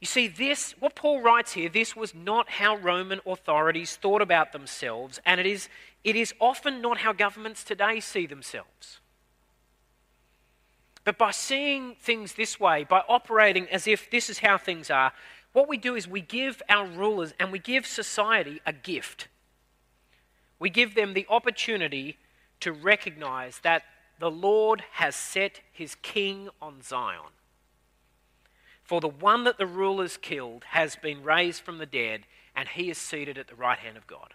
You 0.01 0.07
see, 0.07 0.29
this, 0.29 0.75
what 0.81 0.95
Paul 0.95 1.21
writes 1.21 1.53
here, 1.53 1.69
this 1.69 1.95
was 1.95 2.14
not 2.14 2.49
how 2.49 2.77
Roman 2.77 3.21
authorities 3.27 3.97
thought 3.97 4.23
about 4.23 4.53
themselves, 4.53 5.21
and 5.27 5.38
it 5.38 5.47
is, 5.47 5.69
it 6.05 6.16
is 6.16 6.33
often 6.40 6.81
not 6.81 6.99
how 6.99 7.12
governments 7.12 7.62
today 7.62 8.01
see 8.01 8.27
themselves. 8.27 9.01
But 11.05 11.19
by 11.19 11.33
seeing 11.33 11.97
things 11.97 12.35
this 12.35 12.59
way, 12.59 12.85
by 12.85 13.03
operating 13.09 13.69
as 13.69 13.87
if 13.87 14.11
this 14.11 14.31
is 14.31 14.38
how 14.38 14.57
things 14.57 14.90
are, 14.90 15.12
what 15.53 15.69
we 15.69 15.77
do 15.77 15.97
is 15.97 16.07
we 16.07 16.21
give 16.21 16.62
our 16.69 16.87
rulers 16.87 17.35
and 17.38 17.53
we 17.53 17.59
give 17.59 17.87
society 17.87 18.61
a 18.64 18.73
gift. 18.73 19.29
We 20.59 20.71
give 20.71 20.95
them 20.95 21.12
the 21.12 21.27
opportunity 21.29 22.16
to 22.61 22.73
recognize 22.73 23.59
that 23.62 23.83
the 24.21 24.31
Lord 24.31 24.85
has 24.93 25.17
set 25.17 25.61
his 25.73 25.97
king 25.97 26.51
on 26.61 26.83
Zion. 26.83 27.33
For 28.85 29.01
the 29.01 29.09
one 29.09 29.45
that 29.45 29.57
the 29.57 29.67
rulers 29.67 30.19
killed 30.19 30.65
has 30.69 30.95
been 30.95 31.25
raised 31.25 31.63
from 31.63 31.79
the 31.79 31.87
dead, 31.87 32.25
and 32.55 32.69
he 32.69 32.91
is 32.91 32.99
seated 32.99 33.39
at 33.39 33.49
the 33.49 33.55
right 33.55 33.79
hand 33.79 33.97
of 33.97 34.07
God. 34.07 34.35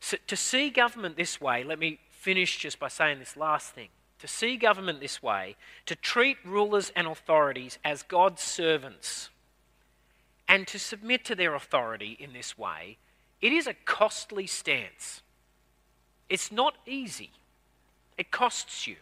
So, 0.00 0.18
to 0.26 0.36
see 0.36 0.68
government 0.68 1.16
this 1.16 1.40
way, 1.40 1.64
let 1.64 1.78
me 1.78 1.98
finish 2.10 2.58
just 2.58 2.78
by 2.78 2.88
saying 2.88 3.20
this 3.20 3.38
last 3.38 3.70
thing. 3.70 3.88
To 4.18 4.28
see 4.28 4.56
government 4.58 5.00
this 5.00 5.22
way, 5.22 5.56
to 5.86 5.96
treat 5.96 6.36
rulers 6.44 6.92
and 6.94 7.06
authorities 7.06 7.78
as 7.84 8.02
God's 8.02 8.42
servants, 8.42 9.30
and 10.46 10.66
to 10.66 10.78
submit 10.78 11.24
to 11.24 11.34
their 11.34 11.54
authority 11.54 12.18
in 12.20 12.34
this 12.34 12.58
way, 12.58 12.98
it 13.40 13.52
is 13.52 13.66
a 13.66 13.74
costly 13.74 14.46
stance. 14.46 15.22
It's 16.28 16.50
not 16.50 16.74
easy, 16.86 17.30
it 18.16 18.30
costs 18.30 18.86
you. 18.86 18.96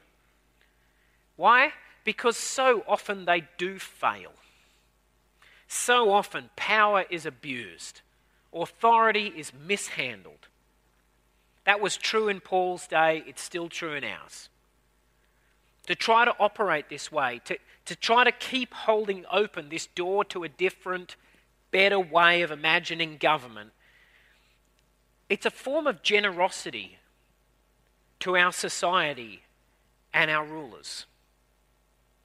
Why? 1.37 1.73
Because 2.05 2.37
so 2.37 2.85
often 2.87 3.25
they 3.25 3.45
do 3.59 3.79
fail. 3.79 4.33
So 5.68 6.12
often 6.12 6.51
power 6.57 7.05
is 7.09 7.25
abused, 7.25 8.01
authority 8.53 9.33
is 9.37 9.53
mishandled. 9.55 10.49
That 11.64 11.81
was 11.81 11.97
true 11.97 12.29
in 12.29 12.41
Paul's 12.41 12.87
day, 12.87 13.23
it's 13.27 13.43
still 13.43 13.68
true 13.68 13.95
in 13.95 14.05
ours. 14.05 14.49
To 15.87 15.95
try 15.95 16.25
to 16.25 16.35
operate 16.39 16.89
this 16.89 17.11
way, 17.11 17.41
to, 17.45 17.57
to 17.87 17.97
try 17.97 18.25
to 18.25 18.33
keep 18.33 18.75
holding 18.75 19.25
open 19.33 19.68
this 19.68 19.87
door 19.87 20.25
to 20.27 20.45
a 20.45 20.49
different, 20.49 21.16
better 21.70 21.99
way 21.99 22.43
of 22.43 22.51
imagining 22.51 23.16
government, 23.16 23.70
it's 25.29 25.47
a 25.47 25.51
form 25.51 25.87
of 25.87 26.03
generosity 26.03 26.99
to 28.23 28.37
our 28.37 28.53
society 28.53 29.43
and 30.12 30.31
our 30.31 30.45
rulers. 30.45 31.07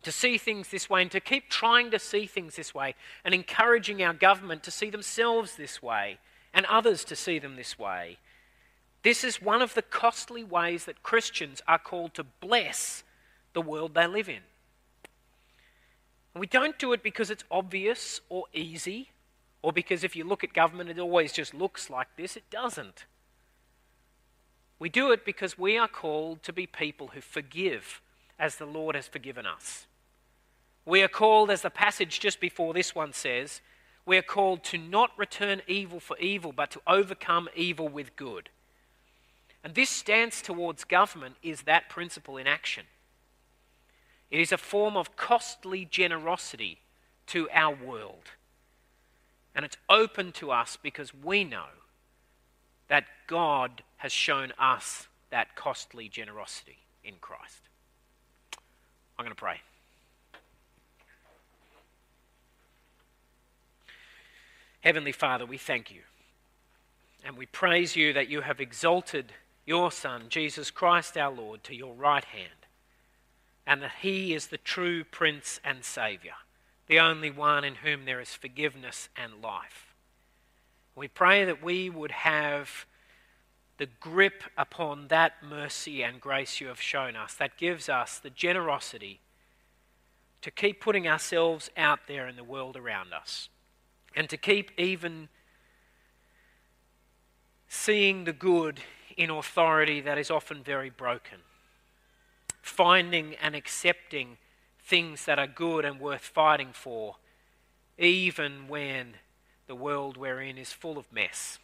to 0.07 0.11
see 0.13 0.37
things 0.37 0.69
this 0.69 0.89
way 0.89 1.01
and 1.01 1.11
to 1.11 1.19
keep 1.19 1.49
trying 1.49 1.91
to 1.91 1.99
see 1.99 2.25
things 2.25 2.55
this 2.55 2.73
way 2.73 2.95
and 3.25 3.33
encouraging 3.33 4.01
our 4.01 4.13
government 4.13 4.63
to 4.63 4.71
see 4.71 4.89
themselves 4.89 5.57
this 5.57 5.81
way 5.83 6.17
and 6.53 6.65
others 6.67 7.03
to 7.03 7.13
see 7.13 7.39
them 7.39 7.57
this 7.57 7.77
way. 7.77 8.17
This 9.03 9.25
is 9.25 9.41
one 9.41 9.61
of 9.61 9.73
the 9.73 9.81
costly 9.81 10.45
ways 10.45 10.85
that 10.85 11.03
Christians 11.03 11.61
are 11.67 11.77
called 11.77 12.13
to 12.13 12.23
bless 12.23 13.03
the 13.51 13.61
world 13.61 13.95
they 13.95 14.07
live 14.07 14.29
in. 14.29 14.43
And 16.33 16.39
we 16.39 16.47
don't 16.47 16.79
do 16.79 16.93
it 16.93 17.03
because 17.03 17.29
it's 17.29 17.43
obvious 17.51 18.21
or 18.29 18.45
easy, 18.53 19.09
or 19.61 19.73
because 19.73 20.05
if 20.05 20.15
you 20.15 20.23
look 20.23 20.41
at 20.41 20.53
government, 20.53 20.89
it 20.89 20.99
always 20.99 21.33
just 21.33 21.53
looks 21.53 21.89
like 21.89 22.07
this. 22.15 22.37
It 22.37 22.49
doesn't. 22.49 23.05
We 24.79 24.89
do 24.89 25.11
it 25.11 25.25
because 25.25 25.57
we 25.57 25.77
are 25.77 25.87
called 25.87 26.43
to 26.43 26.53
be 26.53 26.67
people 26.67 27.07
who 27.07 27.21
forgive 27.21 28.01
as 28.37 28.55
the 28.55 28.65
Lord 28.65 28.95
has 28.95 29.07
forgiven 29.07 29.45
us. 29.45 29.87
We 30.85 31.01
are 31.01 31.07
called, 31.07 31.49
as 31.49 31.63
the 31.63 31.69
passage 31.69 32.19
just 32.19 32.39
before 32.39 32.73
this 32.73 32.93
one 32.95 33.11
says, 33.11 33.61
we 34.05 34.17
are 34.17 34.21
called 34.21 34.63
to 34.65 34.77
not 34.77 35.11
return 35.17 35.61
evil 35.67 35.99
for 35.99 36.17
evil, 36.17 36.53
but 36.53 36.71
to 36.71 36.81
overcome 36.87 37.49
evil 37.55 37.89
with 37.89 38.15
good. 38.15 38.49
And 39.63 39.75
this 39.75 39.89
stance 39.89 40.41
towards 40.41 40.85
government 40.85 41.35
is 41.43 41.63
that 41.63 41.89
principle 41.89 42.37
in 42.37 42.47
action. 42.47 42.85
It 44.31 44.39
is 44.39 44.51
a 44.51 44.57
form 44.57 44.95
of 44.95 45.17
costly 45.17 45.83
generosity 45.83 46.79
to 47.27 47.49
our 47.51 47.75
world. 47.75 48.31
And 49.53 49.65
it's 49.65 49.77
open 49.89 50.31
to 50.33 50.51
us 50.51 50.77
because 50.81 51.13
we 51.13 51.43
know 51.43 51.67
that 52.87 53.05
God 53.27 53.83
has 53.97 54.11
shown 54.11 54.53
us 54.59 55.07
that 55.29 55.55
costly 55.55 56.07
generosity 56.09 56.77
in 57.03 57.15
Christ. 57.19 57.61
I'm 59.17 59.25
going 59.25 59.35
to 59.35 59.35
pray. 59.35 59.61
Heavenly 64.81 65.11
Father, 65.11 65.45
we 65.45 65.57
thank 65.57 65.91
you. 65.91 66.01
And 67.25 67.35
we 67.35 67.45
praise 67.45 67.95
you 67.95 68.13
that 68.13 68.29
you 68.29 68.41
have 68.41 68.61
exalted 68.61 69.33
your 69.65 69.91
Son, 69.91 70.27
Jesus 70.29 70.71
Christ 70.71 71.17
our 71.17 71.31
Lord, 71.31 71.63
to 71.65 71.75
your 71.75 71.93
right 71.93 72.23
hand, 72.23 72.67
and 73.65 73.81
that 73.81 73.91
he 74.01 74.33
is 74.33 74.47
the 74.47 74.57
true 74.57 75.03
Prince 75.03 75.59
and 75.63 75.83
Saviour, 75.83 76.35
the 76.85 76.99
only 76.99 77.29
one 77.29 77.65
in 77.65 77.75
whom 77.75 78.05
there 78.05 78.21
is 78.21 78.29
forgiveness 78.29 79.09
and 79.17 79.41
life. 79.41 79.93
We 80.95 81.09
pray 81.09 81.43
that 81.43 81.61
we 81.61 81.89
would 81.89 82.11
have 82.11 82.85
the 83.77 83.85
grip 83.99 84.43
upon 84.57 85.07
that 85.09 85.33
mercy 85.43 86.03
and 86.03 86.19
grace 86.19 86.59
you 86.59 86.67
have 86.67 86.81
shown 86.81 87.15
us 87.15 87.33
that 87.35 87.57
gives 87.57 87.89
us 87.89 88.17
the 88.17 88.29
generosity 88.29 89.19
to 90.41 90.51
keep 90.51 90.81
putting 90.81 91.07
ourselves 91.07 91.69
out 91.77 91.99
there 92.07 92.27
in 92.27 92.35
the 92.35 92.43
world 92.43 92.75
around 92.75 93.13
us 93.13 93.49
and 94.15 94.29
to 94.29 94.37
keep 94.37 94.71
even 94.79 95.29
seeing 97.67 98.23
the 98.23 98.33
good 98.33 98.79
in 99.15 99.29
authority 99.29 100.01
that 100.01 100.17
is 100.17 100.31
often 100.31 100.63
very 100.63 100.89
broken, 100.89 101.39
finding 102.61 103.35
and 103.35 103.55
accepting 103.55 104.37
things 104.83 105.25
that 105.25 105.37
are 105.39 105.47
good 105.47 105.83
and 105.83 105.99
worth 105.99 106.21
fighting 106.21 106.69
for, 106.71 107.17
even 107.97 108.67
when 108.67 109.15
the 109.67 109.75
world 109.75 110.17
we're 110.17 110.41
in 110.41 110.57
is 110.57 110.71
full 110.71 110.97
of 110.97 111.11
mess. 111.11 111.59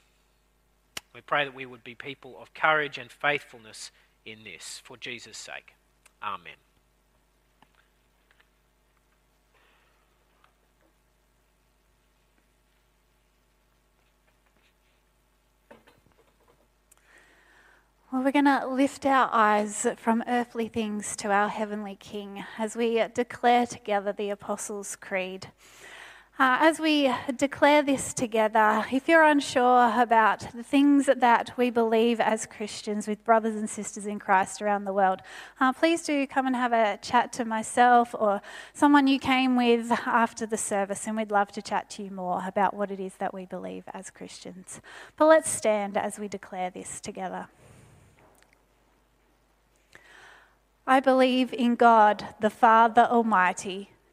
We 1.14 1.22
pray 1.22 1.46
that 1.46 1.54
we 1.54 1.66
would 1.66 1.84
be 1.84 1.96
people 1.96 2.38
of 2.42 2.54
courage 2.54 2.98
and 2.98 3.12
faithfulness 3.12 3.92
in 4.26 4.44
this 4.44 4.82
for 4.84 4.98
Jesus' 4.98 5.38
sake. 5.38 5.76
Amen. 6.24 6.56
Well, 18.12 18.22
we're 18.22 18.32
going 18.32 18.46
to 18.46 18.68
lift 18.68 19.08
our 19.08 19.28
eyes 19.34 19.88
from 19.98 20.24
earthly 20.28 20.68
things 20.68 21.16
to 21.16 21.32
our 21.32 21.50
heavenly 21.50 21.96
King 21.96 22.44
as 22.60 22.76
we 22.76 23.04
declare 23.12 23.66
together 23.66 24.14
the 24.14 24.30
Apostles' 24.30 24.96
Creed. 24.96 25.48
Uh, 26.40 26.58
as 26.62 26.80
we 26.80 27.14
declare 27.38 27.84
this 27.84 28.12
together, 28.12 28.84
if 28.92 29.08
you're 29.08 29.24
unsure 29.24 29.94
about 30.02 30.52
the 30.52 30.64
things 30.64 31.08
that 31.16 31.56
we 31.58 31.70
believe 31.70 32.20
as 32.20 32.48
Christians 32.48 33.08
with 33.08 33.24
brothers 33.24 33.56
and 33.56 33.70
sisters 33.70 34.08
in 34.08 34.18
Christ 34.18 34.60
around 34.60 34.86
the 34.86 34.94
world, 34.94 35.20
uh, 35.60 35.72
please 35.74 36.02
do 36.02 36.26
come 36.26 36.48
and 36.48 36.56
have 36.56 36.74
a 36.74 36.98
chat 37.04 37.32
to 37.34 37.46
myself 37.46 38.16
or 38.18 38.42
someone 38.74 39.06
you 39.06 39.20
came 39.20 39.56
with 39.56 39.92
after 40.08 40.48
the 40.48 40.58
service, 40.58 41.06
and 41.06 41.16
we'd 41.16 41.30
love 41.30 41.52
to 41.52 41.62
chat 41.62 41.88
to 41.92 42.04
you 42.04 42.10
more 42.10 42.44
about 42.48 42.74
what 42.74 42.90
it 42.90 43.00
is 43.00 43.14
that 43.20 43.32
we 43.32 43.46
believe 43.46 43.84
as 43.94 44.10
Christians. 44.10 44.82
But 45.16 45.28
let's 45.28 45.52
stand 45.52 45.98
as 45.98 46.18
we 46.18 46.28
declare 46.28 46.72
this 46.72 47.00
together. 47.00 47.46
I 50.88 51.00
believe 51.00 51.54
in 51.54 51.76
God, 51.76 52.34
the 52.42 52.50
Father 52.50 53.04
Almighty 53.04 53.92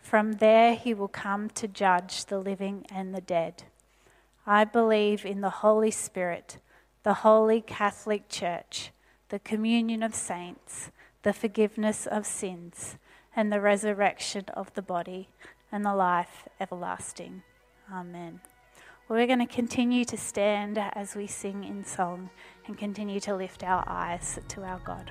From 0.00 0.34
there 0.34 0.74
he 0.74 0.94
will 0.94 1.08
come 1.08 1.50
to 1.50 1.68
judge 1.68 2.24
the 2.24 2.38
living 2.38 2.86
and 2.90 3.14
the 3.14 3.20
dead. 3.20 3.64
I 4.46 4.64
believe 4.64 5.26
in 5.26 5.42
the 5.42 5.50
Holy 5.50 5.90
Spirit, 5.90 6.58
the 7.02 7.14
holy 7.14 7.60
Catholic 7.60 8.28
Church, 8.28 8.90
the 9.28 9.38
communion 9.38 10.02
of 10.02 10.14
saints, 10.14 10.90
the 11.22 11.32
forgiveness 11.32 12.06
of 12.06 12.24
sins, 12.24 12.96
and 13.36 13.52
the 13.52 13.60
resurrection 13.60 14.46
of 14.54 14.72
the 14.74 14.82
body, 14.82 15.28
and 15.70 15.84
the 15.84 15.94
life 15.94 16.48
everlasting. 16.58 17.42
Amen. 17.92 18.40
We're 19.08 19.26
going 19.26 19.38
to 19.38 19.46
continue 19.46 20.04
to 20.06 20.16
stand 20.16 20.78
as 20.78 21.14
we 21.14 21.26
sing 21.26 21.64
in 21.64 21.84
song 21.84 22.30
and 22.66 22.76
continue 22.76 23.20
to 23.20 23.34
lift 23.34 23.62
our 23.64 23.84
eyes 23.86 24.38
to 24.48 24.62
our 24.62 24.80
God. 24.80 25.10